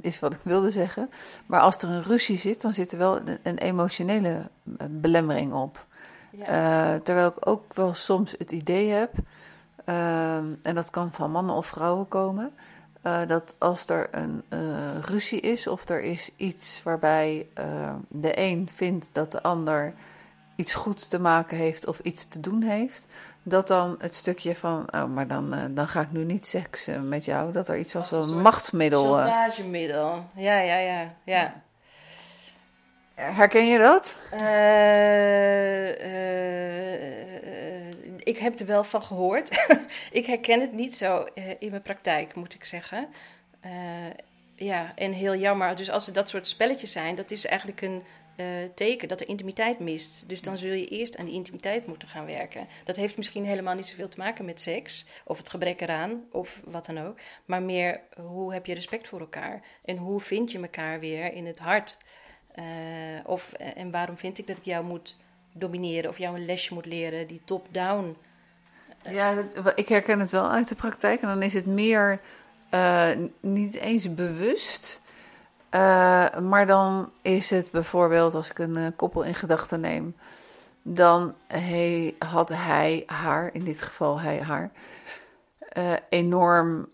[0.00, 1.10] is wat ik wilde zeggen.
[1.46, 5.52] Maar als er een ruzie zit, dan zit er wel een, een emotionele eh, belemmering
[5.52, 5.86] op.
[6.30, 6.98] Ja.
[6.98, 9.12] Terwijl ik ook wel soms het idee heb,
[9.88, 12.52] uh, en dat kan van mannen of vrouwen komen,
[13.26, 14.44] dat als er een
[15.00, 17.46] ruzie is of er is iets waarbij
[18.08, 19.94] de een vindt dat de ander
[20.56, 23.06] iets goeds te maken heeft of iets te doen heeft,
[23.42, 27.08] dat dan het stukje van, oh, maar dan, uh, dan ga ik nu niet seksen
[27.08, 29.18] met jou, dat er iets als, als een, machtsmiddel.
[29.18, 31.62] Eh, chantagemiddel, ja, ja, ja, ja.
[33.14, 34.18] Herken je dat?
[34.32, 34.40] Uh,
[38.24, 39.76] ik heb er wel van gehoord.
[40.12, 43.08] ik herken het niet zo in mijn praktijk, moet ik zeggen.
[44.54, 45.76] ja, en heel jammer.
[45.76, 48.02] Dus als er dat soort spelletjes zijn, dat is eigenlijk een
[48.36, 50.28] uh, teken dat er intimiteit mist.
[50.28, 52.66] Dus dan zul je eerst aan die intimiteit moeten gaan werken.
[52.84, 56.60] Dat heeft misschien helemaal niet zoveel te maken met seks, of het gebrek eraan, of
[56.64, 57.18] wat dan ook.
[57.44, 59.62] Maar meer hoe heb je respect voor elkaar?
[59.84, 61.96] En hoe vind je elkaar weer in het hart?
[63.24, 65.16] Of, en waarom vind ik dat ik jou moet
[65.54, 68.16] domineren of jou een lesje moet leren die top-down.
[69.06, 71.20] Uh, ja, dat, ik herken het wel uit de praktijk.
[71.20, 72.20] En dan is het meer
[73.40, 75.02] niet eens bewust
[75.74, 80.16] uh, maar dan is het bijvoorbeeld, als ik een uh, koppel in gedachten neem,
[80.84, 84.70] dan he, had hij haar, in dit geval hij haar,
[86.08, 86.88] enorm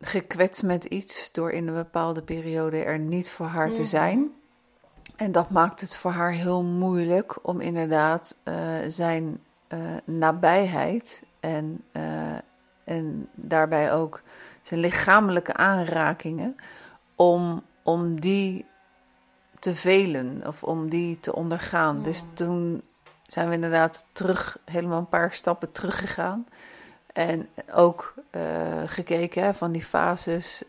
[0.00, 3.90] gekwetst met iets door in een bepaalde periode er niet voor haar te mhm.
[3.90, 4.30] zijn.
[5.18, 8.36] En dat maakt het voor haar heel moeilijk om inderdaad
[8.88, 9.40] zijn
[10.04, 11.84] nabijheid en,
[12.84, 14.22] en daarbij ook
[14.62, 16.56] zijn lichamelijke aanrakingen
[17.16, 18.66] om om die
[19.58, 22.02] te velen of om die te ondergaan.
[22.02, 22.82] Dus toen
[23.26, 26.46] zijn we inderdaad terug, helemaal een paar stappen teruggegaan.
[27.12, 28.14] En ook
[28.86, 30.62] gekeken hè, van die fases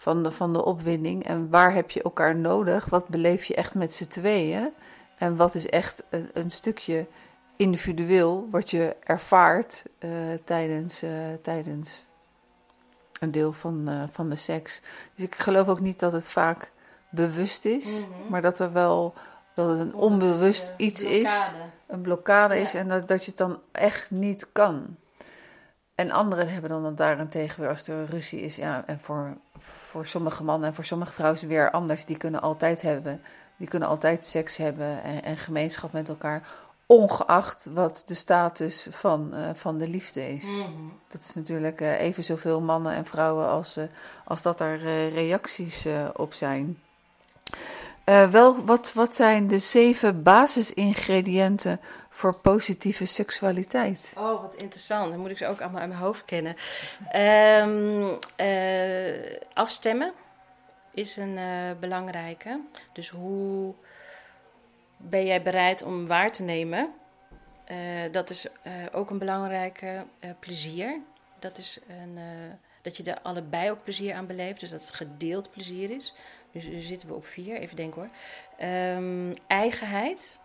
[0.00, 1.26] van, de, van de opwinding.
[1.26, 2.84] En waar heb je elkaar nodig?
[2.84, 4.72] Wat beleef je echt met z'n tweeën?
[5.16, 7.06] En wat is echt een, een stukje
[7.56, 10.10] individueel wat je ervaart uh,
[10.44, 11.04] tijdens,
[11.40, 12.06] tijdens
[13.20, 14.82] een deel van, uh, van de seks.
[15.14, 16.72] Dus ik geloof ook niet dat het vaak
[17.10, 18.30] bewust is, mhm.
[18.30, 19.14] maar dat er wel
[19.54, 21.52] dat het een onbewust iets is,
[21.86, 24.96] een blokkade is en dat, dat je het dan echt niet kan.
[25.98, 28.56] En anderen hebben dan daarentegen weer als er ruzie is.
[28.56, 32.04] Ja, en voor, voor sommige mannen en voor sommige vrouwen is het weer anders.
[32.04, 33.20] Die kunnen altijd hebben.
[33.56, 36.42] Die kunnen altijd seks hebben en, en gemeenschap met elkaar
[36.86, 40.44] ongeacht wat de status van, uh, van de liefde is.
[40.44, 40.70] Mhm.
[41.08, 43.84] Dat is natuurlijk uh, even zoveel mannen en vrouwen als, uh,
[44.24, 44.78] als dat er
[45.08, 45.86] reacties
[46.16, 46.78] op zijn.
[48.04, 51.80] wel, wat, wat zijn de zeven basisingrediënten
[52.18, 54.14] voor positieve seksualiteit?
[54.16, 55.10] Oh, wat interessant.
[55.10, 56.56] Dan moet ik ze ook allemaal uit mijn hoofd kennen.
[57.16, 58.18] Um,
[59.52, 60.12] afstemmen
[60.90, 61.38] is een
[61.80, 62.60] belangrijke.
[62.92, 63.74] Dus hoe
[64.96, 66.92] ben jij bereid om waar te nemen?
[67.70, 67.76] Uh,
[68.12, 68.46] dat is
[68.92, 70.06] ook een belangrijke
[70.40, 71.00] plezier.
[71.38, 72.18] Dat is een,
[72.82, 74.60] dat je er allebei ook plezier aan beleeft.
[74.60, 76.14] Dus dat het gedeeld plezier is.
[76.52, 77.56] Dus nu zitten we op vier.
[77.56, 78.10] Even denken hoor.
[78.68, 80.38] Um, eigenheid.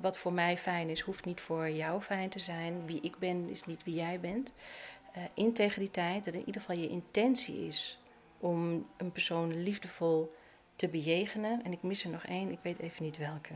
[0.00, 2.86] Wat voor mij fijn is, hoeft niet voor jou fijn te zijn.
[2.86, 4.52] Wie ik ben, is niet wie jij bent.
[5.34, 8.00] integriteit, dat in ieder geval je intentie is
[8.38, 10.34] om een persoon liefdevol
[10.76, 11.62] te bejegenen.
[11.64, 13.52] En ik mis er nog één, ik weet even niet welke.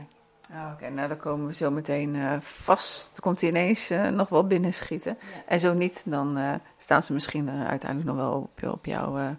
[0.53, 3.11] Ah, oké, nou dan komen we zo meteen uh, vast.
[3.11, 5.17] Dan komt hij ineens uh, nog wel binnenschieten.
[5.19, 5.43] Ja.
[5.47, 9.35] En zo niet, dan uh, staan ze misschien uiteindelijk nog wel op, op, jou,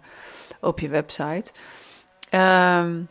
[0.59, 1.51] op je website.
[2.31, 3.07] Um,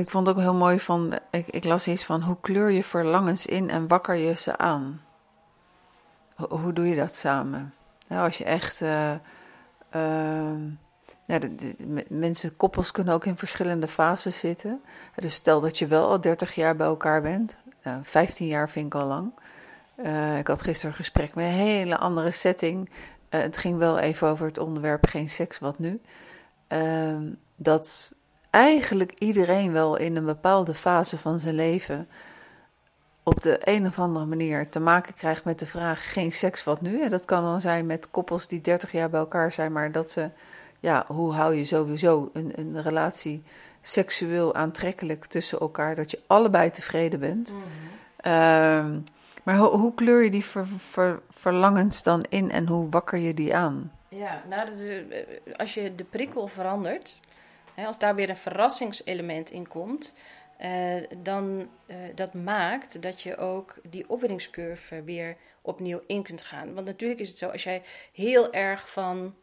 [0.00, 2.84] ik vond het ook heel mooi van, ik, ik, las iets van hoe kleur je
[2.84, 5.02] verlangens in en wakker je ze aan.
[6.34, 7.74] Hoe, doe je dat samen?
[8.08, 8.82] Nou, als je echt
[9.94, 10.62] Ehm,
[11.26, 11.74] ja, de,
[12.08, 14.80] mensen, koppels kunnen ook in verschillende fases zitten.
[15.14, 17.58] Dus stel dat je wel al 30 jaar bij elkaar bent.
[18.02, 19.32] 15 jaar vind ik al lang.
[19.96, 22.88] Uh, ik had gisteren een gesprek met een hele andere setting.
[22.88, 26.00] Uh, het ging wel even over het onderwerp geen seks, wat nu.
[26.68, 27.16] Uh,
[27.56, 28.14] dat
[28.54, 32.08] eigenlijk iedereen wel in een bepaalde fase van zijn leven
[33.22, 36.80] op de een of andere manier te maken krijgt met de vraag: geen seks, wat
[36.80, 37.00] nu?
[37.02, 40.10] En dat kan dan zijn met koppels die 30 jaar bij elkaar zijn, maar dat
[40.10, 40.30] ze,
[40.80, 43.42] ja, hoe hou je sowieso een, een relatie
[43.82, 47.52] seksueel aantrekkelijk tussen elkaar, dat je allebei tevreden bent.
[47.52, 47.60] Mhm.
[48.16, 48.98] Ehm,
[49.42, 50.44] maar hoe kleur je die
[51.30, 53.92] verlangens dan in en hoe wakker je die aan?
[54.08, 55.26] Ja, nou, dat is, eh,
[55.56, 57.20] als je de prikkel verandert,
[57.76, 60.14] als daar weer een verrassingselement in komt,
[60.60, 66.74] uh, dan uh, dat maakt dat je ook die opwinningscurve weer opnieuw in kunt gaan.
[66.74, 69.34] Want natuurlijk is het zo, als jij heel erg van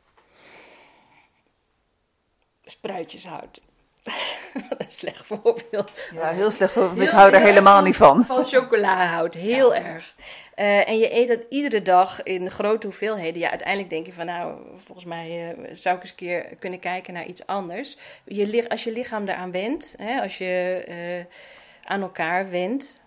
[2.65, 3.61] spruitjes houdt.
[4.77, 6.09] een slecht voorbeeld.
[6.13, 6.99] Ja, heel slecht voorbeeld.
[6.99, 8.23] Ik hou er helemaal niet van.
[8.25, 10.15] Van chocola houdt, heel erg.
[10.55, 13.39] Uh, en je eet dat iedere dag in grote hoeveelheden.
[13.39, 16.79] Ja, uiteindelijk denk je van nou, volgens mij uh, zou ik eens een keer kunnen
[16.79, 17.97] kijken naar iets anders.
[18.25, 21.35] Je, als je lichaam daaraan wendt, als je uh,
[21.83, 22.99] aan elkaar wendt.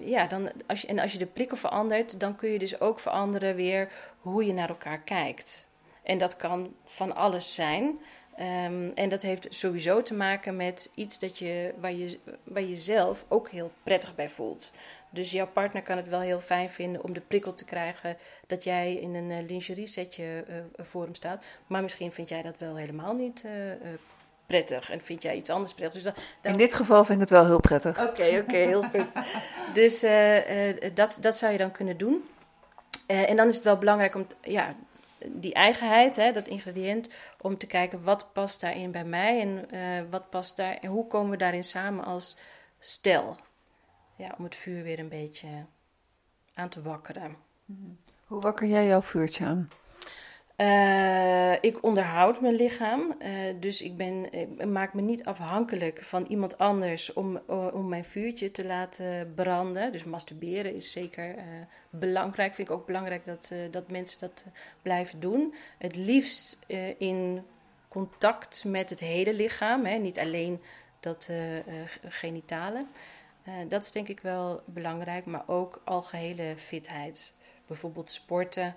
[0.00, 3.00] ja, dan, als je, en als je de prikken verandert, dan kun je dus ook
[3.00, 3.88] veranderen weer
[4.20, 5.68] hoe je naar elkaar kijkt.
[6.02, 7.98] En dat kan van alles zijn.
[8.40, 12.76] Um, en dat heeft sowieso te maken met iets dat je, waar, je, waar je
[12.76, 14.70] zelf ook heel prettig bij voelt.
[15.10, 18.16] Dus jouw partner kan het wel heel fijn vinden om de prikkel te krijgen
[18.46, 20.56] dat jij in een uh, lingerie setje uh,
[20.86, 21.44] voor hem staat.
[21.66, 23.52] Maar misschien vind jij dat wel helemaal niet uh,
[24.46, 26.02] prettig en vind jij iets anders prettig.
[26.02, 26.12] Dus
[26.42, 28.08] In dit geval vind ik het wel heel prettig.
[28.08, 29.06] Oké, oké, heel goed.
[29.74, 30.00] dus
[30.94, 32.24] dat, dat zou je dan kunnen doen.
[33.06, 34.74] en dan is het wel belangrijk om, ja,
[35.28, 37.08] die eigenheid, hè, dat ingrediënt,
[37.40, 41.06] om te kijken wat past daarin bij mij en uh, wat past daar en hoe
[41.06, 42.38] komen we daarin samen als
[42.78, 43.36] stel.
[44.16, 45.48] Ja, om het vuur weer een beetje
[46.54, 47.36] aan te wakkeren.
[48.26, 49.70] Hoe wakker jij jouw vuurtje aan?
[50.56, 53.28] Uh, ik onderhoud mijn lichaam, uh,
[53.60, 54.28] dus ik, ben,
[54.72, 59.92] maak me niet afhankelijk van iemand anders om, uh, om mijn vuurtje te laten branden.
[59.92, 61.34] Dus masturberen is zeker
[61.90, 62.54] belangrijk.
[62.54, 64.44] Vind ik ook belangrijk dat, dat mensen dat
[64.82, 65.54] blijven doen.
[65.78, 66.58] Het liefst
[66.98, 67.42] in
[67.88, 69.96] contact met het hele lichaam, hè?
[69.96, 70.62] niet alleen
[71.00, 71.28] dat
[72.04, 72.86] genitale.
[73.68, 77.34] dat is denk ik wel belangrijk, maar ook algehele fitheid.
[77.66, 78.74] Bijvoorbeeld sporten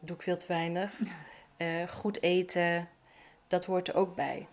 [0.00, 0.92] doe ik veel te weinig.
[1.58, 2.88] Uh, goed eten,
[3.46, 4.48] dat hoort er ook bij.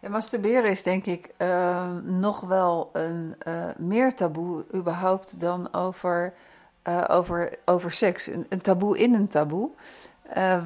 [0.00, 6.34] Ja, masturberen is denk ik uh, nog wel een uh, meer taboe überhaupt dan over,
[7.06, 8.26] over, over seks.
[8.26, 9.70] Een, een, taboe in een taboe.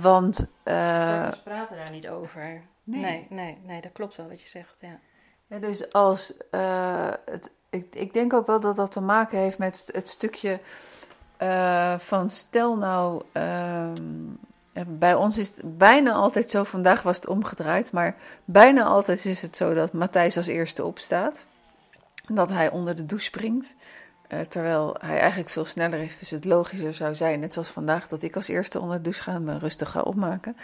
[0.00, 0.52] want...
[0.62, 2.62] we praten daar niet over.
[2.82, 3.00] Nee.
[3.00, 3.26] nee.
[3.28, 4.98] nee, nee, dat klopt wel wat je zegt, ja.
[5.46, 6.36] ja dus als...
[7.24, 10.60] het, ik, ik denk ook wel dat dat te maken heeft met het, het stukje
[11.44, 13.90] uh, van stel nou, uh,
[14.86, 19.42] bij ons is het bijna altijd zo, vandaag was het omgedraaid, maar bijna altijd is
[19.42, 21.46] het zo dat Matthijs als eerste opstaat.
[22.26, 23.74] Dat hij onder de douche springt,
[24.28, 26.18] uh, terwijl hij eigenlijk veel sneller is.
[26.18, 29.22] Dus het logischer zou zijn, net zoals vandaag, dat ik als eerste onder de douche
[29.22, 30.56] ga en me rustig ga opmaken.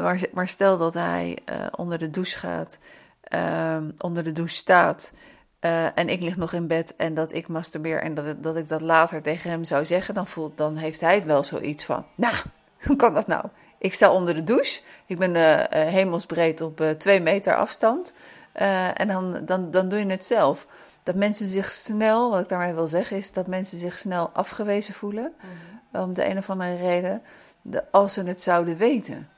[0.00, 1.38] maar, maar, stel dat hij
[1.76, 2.78] onder de douche gaat,
[3.22, 5.12] ehm, onder de douche staat
[5.60, 8.68] uh, en ik lig nog in bed en dat ik masturbeer en dat, dat ik
[8.68, 12.06] dat later tegen hem zou zeggen, dan, voelt, dan heeft hij het wel zoiets van:
[12.14, 12.34] Nou,
[12.86, 13.44] hoe kan dat nou?
[13.78, 18.12] Ik sta onder de douche, ik ben uh, hemelsbreed op uh, twee meter afstand.
[18.52, 20.66] en dan, dan, dan doe je het zelf.
[21.02, 24.94] Dat mensen zich snel, wat ik daarmee wil zeggen, is dat mensen zich snel afgewezen
[24.94, 25.32] voelen.
[25.36, 26.02] Mhm.
[26.02, 27.22] Om de een of andere reden,
[27.62, 29.28] de, als ze het zouden weten.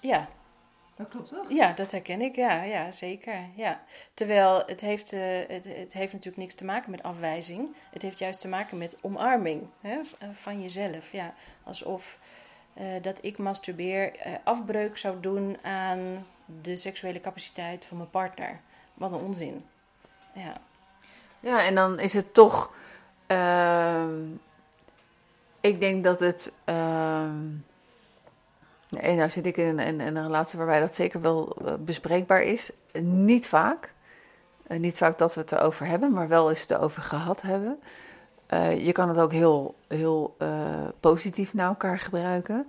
[0.00, 0.28] Ja,
[0.96, 1.50] dat klopt toch?
[1.50, 3.38] Ja, dat herken ik, ja, ja zeker.
[3.54, 3.82] Ja.
[4.14, 7.76] Terwijl het heeft, uh, het, het heeft natuurlijk niks te maken met afwijzing.
[7.90, 11.12] Het heeft juist te maken met omarming hè, eh, van jezelf.
[11.12, 11.34] Ja.
[11.62, 12.18] Alsof
[12.74, 16.26] uh, dat ik masturbeer uh, afbreuk zou doen aan
[16.62, 18.60] de seksuele capaciteit van mijn partner.
[18.94, 19.60] Wat een onzin.
[20.34, 20.60] Ja.
[21.40, 22.74] Ja, en dan is het toch.
[23.26, 24.22] ehm,
[25.60, 26.54] ik denk dat het.
[28.96, 32.42] Ehm en nou zit ik in, een- een relatie waarbij dat zeker wel eh, bespreekbaar
[32.42, 32.70] is.
[33.02, 33.92] Niet vaak.
[34.66, 37.78] Eh, niet vaak dat we het erover hebben, maar wel eens het erover gehad hebben.
[38.46, 40.36] Eh, je kan het ook heel, heel
[41.00, 42.66] positief naar elkaar gebruiken.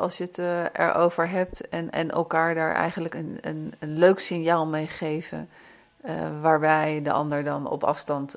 [0.00, 0.38] als je het
[0.78, 5.48] erover hebt en, en elkaar daar eigenlijk een, een, een leuk signaal mee geven.
[6.40, 8.36] waarbij de ander dan op afstand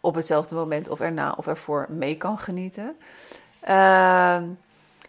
[0.00, 2.96] op hetzelfde moment of erna of ervoor mee kan genieten.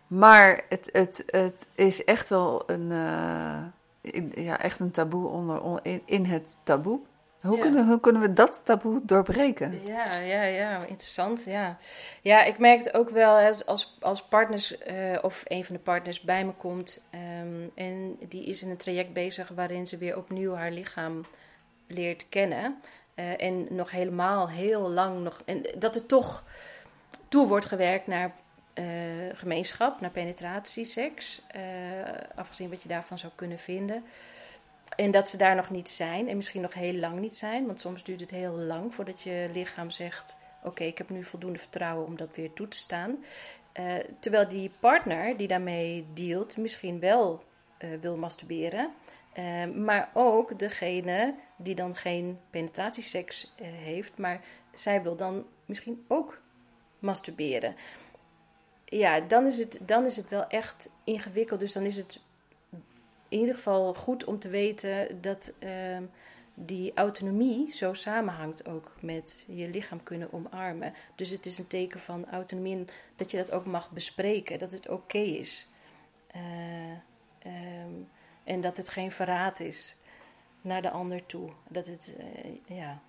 [0.07, 3.63] Maar het, het, het is echt wel een, eh,
[4.01, 6.99] in- ja, echt een taboe onder, on- in, in het taboe.
[7.41, 7.61] Hoe, Ja.
[7.61, 9.81] kunnen, hoe kunnen we dat taboe doorbreken?
[9.85, 11.43] Ja, ja, ja, interessant.
[11.43, 11.77] Ja,
[12.21, 15.81] ja ik merk het ook wel hè, als, als partners eh, of een van de
[15.81, 20.17] partners bij me komt ehm, en die is in een traject bezig waarin ze weer
[20.17, 21.25] opnieuw haar lichaam
[21.87, 22.75] leert kennen.
[23.15, 25.41] eh, en nog helemaal heel lang nog.
[25.45, 26.43] En dat er toch
[27.29, 28.31] toe wordt gewerkt naar
[28.75, 28.85] eh,
[29.33, 31.41] gemeenschap, naar penetratie, seks.
[31.47, 31.61] eh,
[32.35, 34.03] afgezien wat je daarvan zou kunnen vinden.
[34.95, 36.27] En dat ze daar nog niet zijn.
[36.27, 37.65] En misschien nog heel lang niet zijn.
[37.65, 41.59] Want soms duurt het heel lang voordat je lichaam zegt: Oké, ik heb nu voldoende
[41.59, 43.23] vertrouwen om dat weer toe te staan.
[43.71, 47.43] Eh, terwijl die partner die daarmee dealt, misschien wel
[48.01, 48.91] wil masturberen.
[49.75, 54.41] Maar ook degene die dan geen penetratieseks heeft, maar
[54.73, 56.41] zij wil dan misschien ook
[56.99, 57.75] masturberen.
[58.85, 61.59] Ja, dan is, het, dan is het wel echt ingewikkeld.
[61.59, 62.19] Dus dan is het
[63.29, 66.03] in ieder geval goed om te weten dat ehm,
[66.53, 70.93] die autonomie zo samenhangt ook met je lichaam kunnen omarmen.
[71.15, 74.71] Dus het is een teken van autonomie en dat je dat ook mag bespreken, dat
[74.71, 75.67] het oké is.
[76.27, 76.91] Eh,
[77.39, 77.93] ehm,
[78.43, 79.95] en dat het geen verraad is
[80.61, 81.49] naar de ander toe.
[81.67, 83.01] Dat het, eh, ja.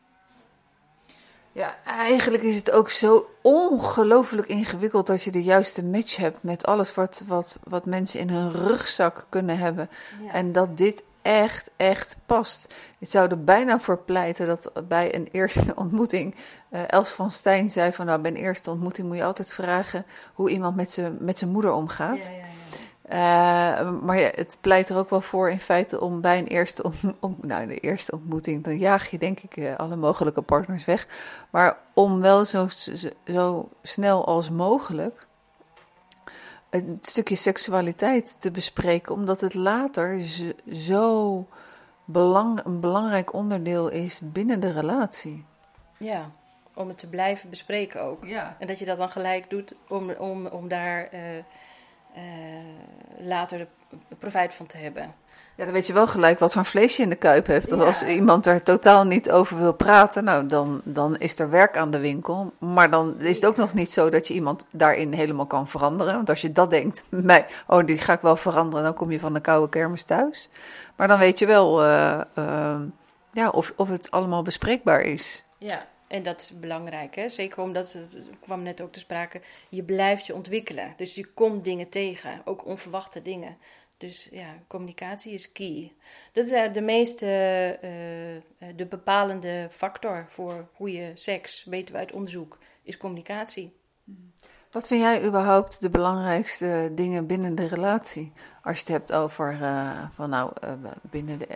[1.57, 6.67] Ja, eigenlijk is het ook zo ongelooflijk ingewikkeld dat je de juiste match hebt met
[6.67, 9.91] alles wat, wat, wat mensen in hun rugzak kunnen hebben.
[10.25, 10.33] ja.
[10.33, 12.75] En dat dit echt, echt past.
[12.99, 16.35] Ik zou er bijna voor pleiten dat bij een eerste ontmoeting.
[16.71, 20.07] eh, Els van Stijn zei van nou, bij een eerste ontmoeting moet je altijd vragen
[20.35, 22.25] hoe iemand met zijn met zijn moeder omgaat.
[22.25, 22.45] Ja, ja,
[23.09, 26.93] Eh, maar ja, het pleit er ook wel voor in feite om bij een eerste,
[27.21, 31.07] om, nou, de eerste ontmoeting, dan jaag je denk ik eh, alle mogelijke partners weg.
[31.51, 32.69] Maar om wel zo,
[33.25, 35.27] zo, snel als mogelijk
[36.71, 40.23] een stukje seksualiteit te bespreken, omdat het later
[40.73, 41.47] zo
[42.05, 45.45] belang, een belangrijk onderdeel is binnen de relatie.
[45.99, 46.31] Ja,
[46.75, 48.25] om het te blijven bespreken ook.
[48.25, 48.57] Ja.
[48.59, 51.21] En dat je dat dan gelijk doet om, om, om daar eh,
[53.19, 53.67] later
[54.09, 55.15] de profijt van te hebben.
[55.57, 57.71] Ja, dan weet je wel gelijk wat voor een vleesje in de kuip hebt.
[57.71, 57.77] Ja.
[57.77, 61.91] Als iemand daar totaal niet over wil praten, nou, dan, dan is er werk aan
[61.91, 62.53] de winkel.
[62.59, 66.15] Maar dan is het ook nog niet zo dat je iemand daarin helemaal kan veranderen.
[66.15, 69.21] Want als je dat denkt, mij, oh, die ga ik wel veranderen, dan kom je
[69.21, 70.49] van de koude kermis thuis.
[70.97, 72.81] Maar dan weet je wel eh, eh,
[73.33, 75.45] ja, of, of het allemaal bespreekbaar is.
[75.59, 77.29] Ja, en dat is belangrijk, hè?
[77.29, 79.41] zeker omdat het kwam net ook te sprake.
[79.69, 83.57] Je blijft je ontwikkelen, dus je komt dingen tegen, ook onverwachte dingen.
[83.99, 85.93] Dus ja, communicatie is key.
[86.33, 88.43] Dat is eh, de meeste, eh, eh,
[88.77, 93.73] de bepalende factor voor goede seks, weten we uit onderzoek, is communicatie.
[94.71, 98.33] Wat vind jij überhaupt de belangrijkste dingen binnen de relatie?
[98.63, 99.59] Als je het hebt over,
[100.13, 100.53] van nou,
[101.03, 101.47] binnen de,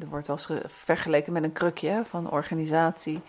[0.00, 3.20] er wordt ge- vergeleken met een krukje van organisatie,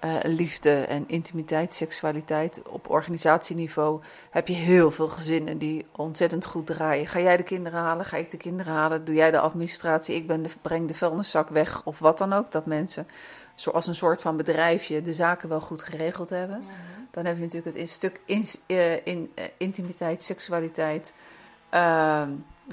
[0.00, 2.62] eh, liefde en intimiteit, seksualiteit.
[2.68, 7.06] Op organisatieniveau heb je heel veel gezinnen die ontzettend goed draaien.
[7.06, 8.06] Ga jij de kinderen halen?
[8.06, 9.04] Ga ik de kinderen halen?
[9.04, 10.14] Doe jij de administratie?
[10.14, 12.50] Ik ben de, breng de vuilniszak weg of wat dan ook.
[12.52, 13.06] Dat mensen
[13.54, 16.64] zoals een soort van bedrijfje de zaken wel goed geregeld hebben.
[17.10, 21.14] Dan heb je natuurlijk het in stuk in, eh, in, eh, intimiteit, seksualiteit,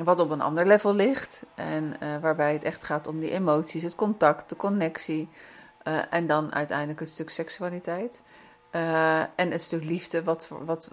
[0.03, 1.45] wat op een ander level ligt.
[1.55, 5.29] En waarbij het echt gaat om die emoties, het contact, de connectie.
[5.85, 8.23] Eh, en dan uiteindelijk het stuk seksualiteit.
[8.71, 10.91] Eh, en het stuk liefde, wat, wat,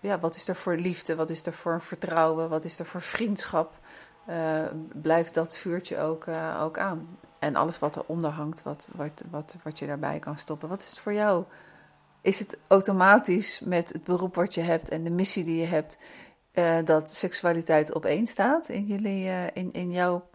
[0.00, 3.02] ja, wat is er voor liefde, wat is er voor vertrouwen, wat is er voor
[3.02, 3.78] vriendschap.
[4.26, 6.26] Eh, blijft dat vuurtje ook,
[6.60, 7.08] ook aan.
[7.38, 10.68] En alles wat eronder hangt, wat, wat, wat, wat je daarbij kan stoppen.
[10.68, 11.44] Wat is het voor jou?
[12.20, 15.98] Is het automatisch met het beroep wat je hebt en de missie die je hebt,
[16.84, 20.28] dat seksualiteit op één staat in, jullie, in, in jouw,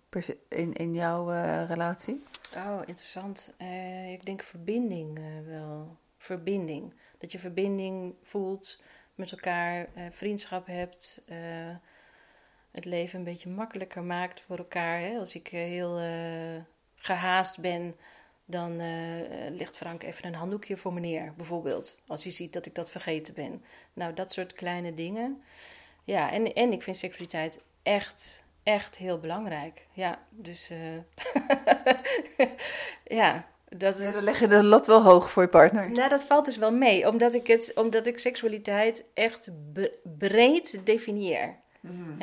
[0.48, 1.30] in, in jouw
[1.66, 2.24] relatie?
[2.56, 3.54] Oh, interessant.
[3.58, 5.98] Eh, ik denk verbinding eh, wel.
[6.18, 6.94] Verbinding.
[7.18, 8.82] Dat je verbinding voelt
[9.16, 11.24] met elkaar, eh, vriendschap hebt,
[12.72, 15.00] het leven een beetje makkelijker maakt voor elkaar.
[15.00, 15.18] Hè?
[15.18, 16.62] Als ik heel eh,
[16.96, 17.96] gehaast ben,
[18.46, 18.76] dan
[19.56, 22.02] legt Frank even een handdoekje voor me neer, bijvoorbeeld.
[22.08, 23.64] Als hij ziet dat ik dat vergeten ben.
[23.94, 25.44] Nou, dat soort kleine dingen.
[26.04, 29.88] Ja, en, en ik vind seksualiteit echt, echt heel belangrijk.
[29.94, 30.78] Ja, dus uh,
[33.20, 34.14] ja, dat is...
[34.14, 35.92] dan leg je de lat wel hoog voor je partner.
[35.92, 39.50] Nou, dat valt dus wel mee, omdat ik, het, omdat ik seksualiteit echt
[40.18, 41.56] breed definieer.
[41.82, 42.12] Mhm.
[42.12, 42.18] Uh,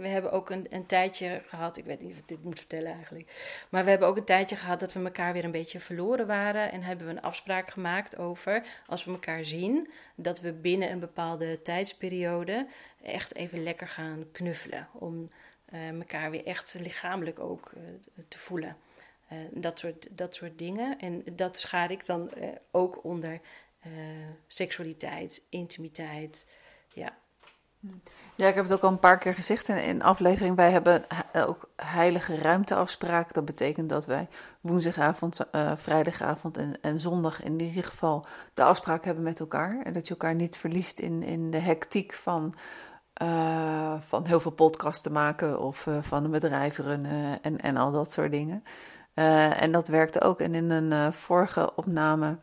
[0.00, 2.92] we hebben ook een, een tijdje gehad, ik weet niet of ik dit moet vertellen
[2.92, 3.30] eigenlijk,
[3.68, 6.72] maar we hebben ook een tijdje gehad dat we elkaar weer een beetje verloren waren
[6.72, 10.98] en hebben we een afspraak gemaakt over, als we elkaar zien, dat we binnen een
[10.98, 12.66] bepaalde tijdsperiode
[13.02, 15.30] echt even lekker gaan knuffelen, om
[15.72, 17.82] uh, elkaar weer echt lichamelijk ook uh,
[18.28, 18.76] te voelen.
[19.50, 20.98] dat, soort, dat soort dingen.
[20.98, 22.30] En dat schaar ik dan
[22.70, 23.40] ook onder
[24.46, 26.46] seksualiteit, intimiteit.
[26.94, 27.18] Ja,
[28.34, 30.56] ja, ik heb het ook al een paar keer gezegd in, in aflevering.
[30.56, 31.04] Wij hebben
[31.46, 33.34] ook heilige ruimteafspraken.
[33.34, 34.28] Dat betekent dat wij
[34.60, 38.24] woensdagavond, uh, vrijdagavond en, en zondag in ieder geval
[38.54, 39.80] de afspraak hebben met elkaar.
[39.82, 42.54] En dat je elkaar niet verliest in, in de hectiek van,
[43.22, 47.76] uh, van heel veel podcasts te maken of uh, van een bedrijf runnen en, en
[47.76, 48.64] al dat soort dingen.
[49.14, 50.40] en dat werkte ook.
[50.40, 52.38] En in een vorige opname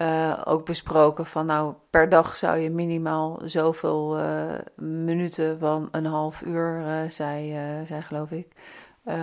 [0.00, 6.06] uh, ook besproken van nou per dag zou je minimaal zoveel uh, minuten van een
[6.06, 7.52] half uur, uh, zei,
[7.86, 8.48] zei geloof ik,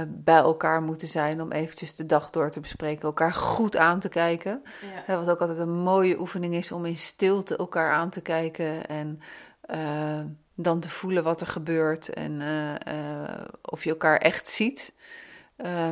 [0.07, 4.09] bij elkaar moeten zijn om eventjes de dag door te bespreken, elkaar goed aan te
[4.09, 4.63] kijken.
[5.07, 5.17] Ja.
[5.17, 9.19] wat ook altijd een mooie oefening is om in stilte elkaar aan te kijken en
[10.55, 12.41] dan te voelen wat er gebeurt en
[13.61, 14.93] of je elkaar echt ziet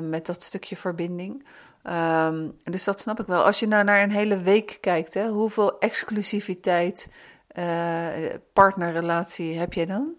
[0.01, 1.45] met dat stukje verbinding.
[1.89, 3.43] Um, dus dat snap ik wel.
[3.43, 7.13] Als je nou naar een hele week kijkt, hè, hoeveel exclusiviteit,
[7.57, 8.07] uh,
[8.53, 10.13] partnerrelatie heb je dan?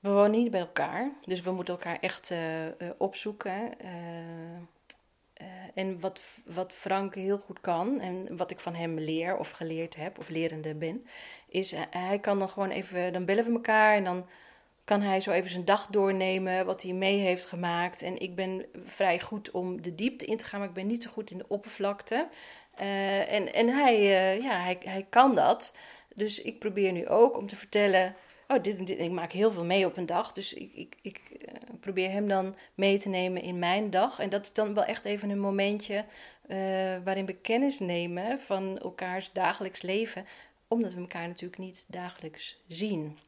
[0.00, 2.38] We wonen niet bij elkaar, dus we moeten elkaar echt uh,
[2.98, 3.78] opzoeken.
[5.74, 9.96] en wat, wat Frank heel goed kan, en wat ik van hem leer of geleerd
[9.96, 11.06] heb, of lerende ben,
[11.48, 14.26] is hij kan dan gewoon even, dan bellen we elkaar en dan
[14.88, 18.02] kan hij zo even zijn dag doornemen, wat hij mee heeft gemaakt.
[18.02, 21.02] En ik ben vrij goed om de diepte in te gaan, maar ik ben niet
[21.02, 22.28] zo goed in de oppervlakte.
[22.80, 25.76] Uh, en en hij, uh, ja, hij, hij kan dat.
[26.14, 28.14] Dus ik probeer nu ook om te vertellen.
[28.46, 28.98] Oh, dit en dit.
[28.98, 30.32] ik maak heel veel mee op een dag.
[30.32, 34.18] Dus ik, ik, ik uh, probeer hem dan mee te nemen in mijn dag.
[34.18, 36.04] En dat is dan wel echt even een momentje
[37.04, 40.26] waarin we kennis nemen van elkaars dagelijks leven.
[40.68, 43.18] Omdat we elkaar natuurlijk niet dagelijks zien.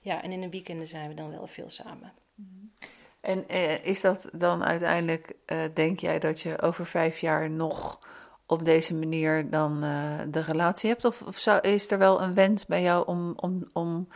[0.00, 2.12] Ja, en in een weekenden zijn we dan wel veel samen.
[3.20, 8.00] En eh, is dat dan uiteindelijk, eh, denk jij dat je over vijf jaar nog
[8.46, 11.04] op deze manier dan uh, de relatie hebt?
[11.04, 14.08] Of, of is er wel een wens bij jou om, om, om,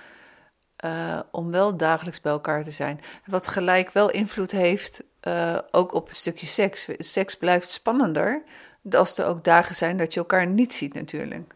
[0.84, 3.00] uh, om wel dagelijks bij elkaar te zijn?
[3.26, 6.88] Wat gelijk wel invloed heeft uh, ook op een stukje seks.
[6.98, 8.42] Seks blijft spannender
[8.90, 11.53] als er ook dagen zijn dat je elkaar niet ziet natuurlijk.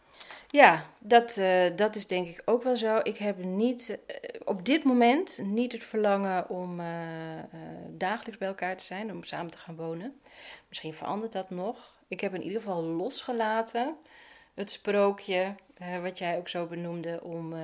[0.51, 3.01] Ja, dat, uh, dat is denk ik ook wel zo.
[3.03, 6.87] Ik heb niet, uh, op dit moment niet het verlangen om uh,
[7.89, 10.21] dagelijks bij elkaar te zijn, om samen te gaan wonen.
[10.69, 11.99] Misschien verandert dat nog.
[12.09, 13.97] Ik heb in ieder geval losgelaten
[14.55, 15.55] het sprookje,
[16.03, 17.55] wat jij ook zo benoemde, om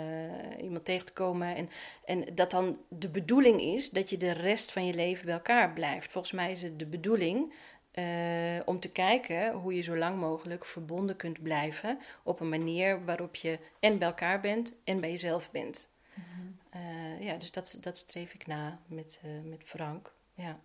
[0.60, 1.56] iemand tegen te komen.
[1.56, 1.70] En,
[2.04, 5.72] en dat dan de bedoeling is dat je de rest van je leven bij elkaar
[5.72, 6.12] blijft.
[6.12, 7.52] Volgens mij is het de bedoeling
[7.94, 13.04] uh, om te kijken hoe je zo lang mogelijk verbonden kunt blijven op een manier
[13.04, 15.88] waarop je en bij elkaar bent en bij jezelf bent.
[16.14, 20.12] Mm uh, ja, dus dat, dat streef ik na met, uh, met Frank.
[20.34, 20.58] Ja.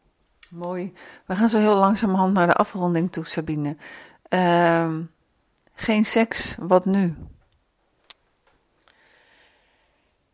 [0.49, 0.93] Mooi.
[1.25, 3.75] We gaan zo heel langzamerhand naar de afronding toe, Sabine.
[4.29, 4.97] Uh,
[5.73, 7.15] geen seks, wat nu?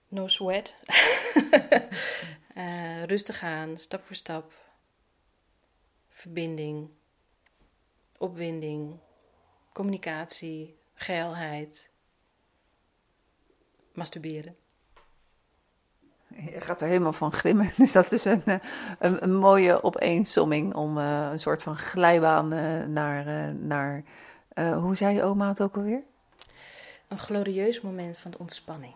[0.07, 0.73] No sweat.
[3.05, 4.53] rustig aan, stap voor stap
[6.25, 6.89] verbinding,
[8.17, 8.99] opwinding,
[9.73, 11.89] communicatie, geilheid,
[13.93, 14.55] masturberen.
[16.27, 17.71] Je gaat er helemaal van glimmen.
[17.77, 18.55] Dus dat is een, eh,
[18.99, 24.03] een, een mooie opeensomming om uh, een soort van glijbaan uh, naar, uh, naar
[24.73, 26.03] hoe zei je oma het ook alweer?
[27.07, 28.93] Een glorieus moment van ontspanning.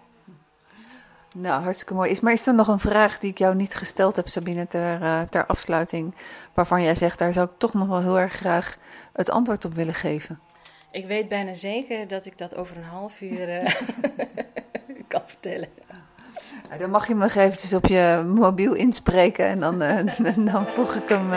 [1.33, 2.09] Nou, hartstikke mooi.
[2.09, 5.01] Is, maar is er nog een vraag die ik jou niet gesteld heb, Sabine, ter,
[5.01, 6.15] uh, ter afsluiting,
[6.53, 8.77] waarvan jij zegt, daar zou ik toch nog wel heel erg graag
[9.13, 10.39] het antwoord op willen geven?
[10.91, 13.65] Ik weet bijna zeker dat ik dat over een half uur uh,
[15.07, 15.67] kan vertellen.
[16.69, 20.67] Ja, dan mag je hem nog eventjes op je mobiel inspreken en dan, uh, dan
[20.67, 21.29] voeg ik hem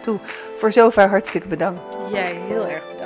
[0.00, 0.18] toe.
[0.56, 1.96] Voor zover hartstikke bedankt.
[2.12, 2.99] Jij heel erg bedankt.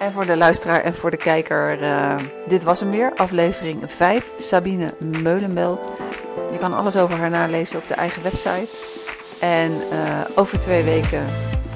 [0.00, 2.16] En voor de luisteraar en voor de kijker, uh,
[2.48, 5.90] dit was hem weer, aflevering 5, Sabine Meulenbelt.
[6.52, 8.84] Je kan alles over haar nalezen op de eigen website.
[9.40, 11.26] En uh, over twee weken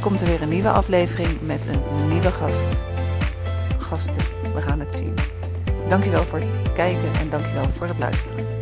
[0.00, 2.82] komt er weer een nieuwe aflevering met een nieuwe gast.
[3.78, 4.22] Gasten,
[4.54, 5.14] we gaan het zien.
[5.88, 8.53] Dankjewel voor het kijken en dankjewel voor het luisteren.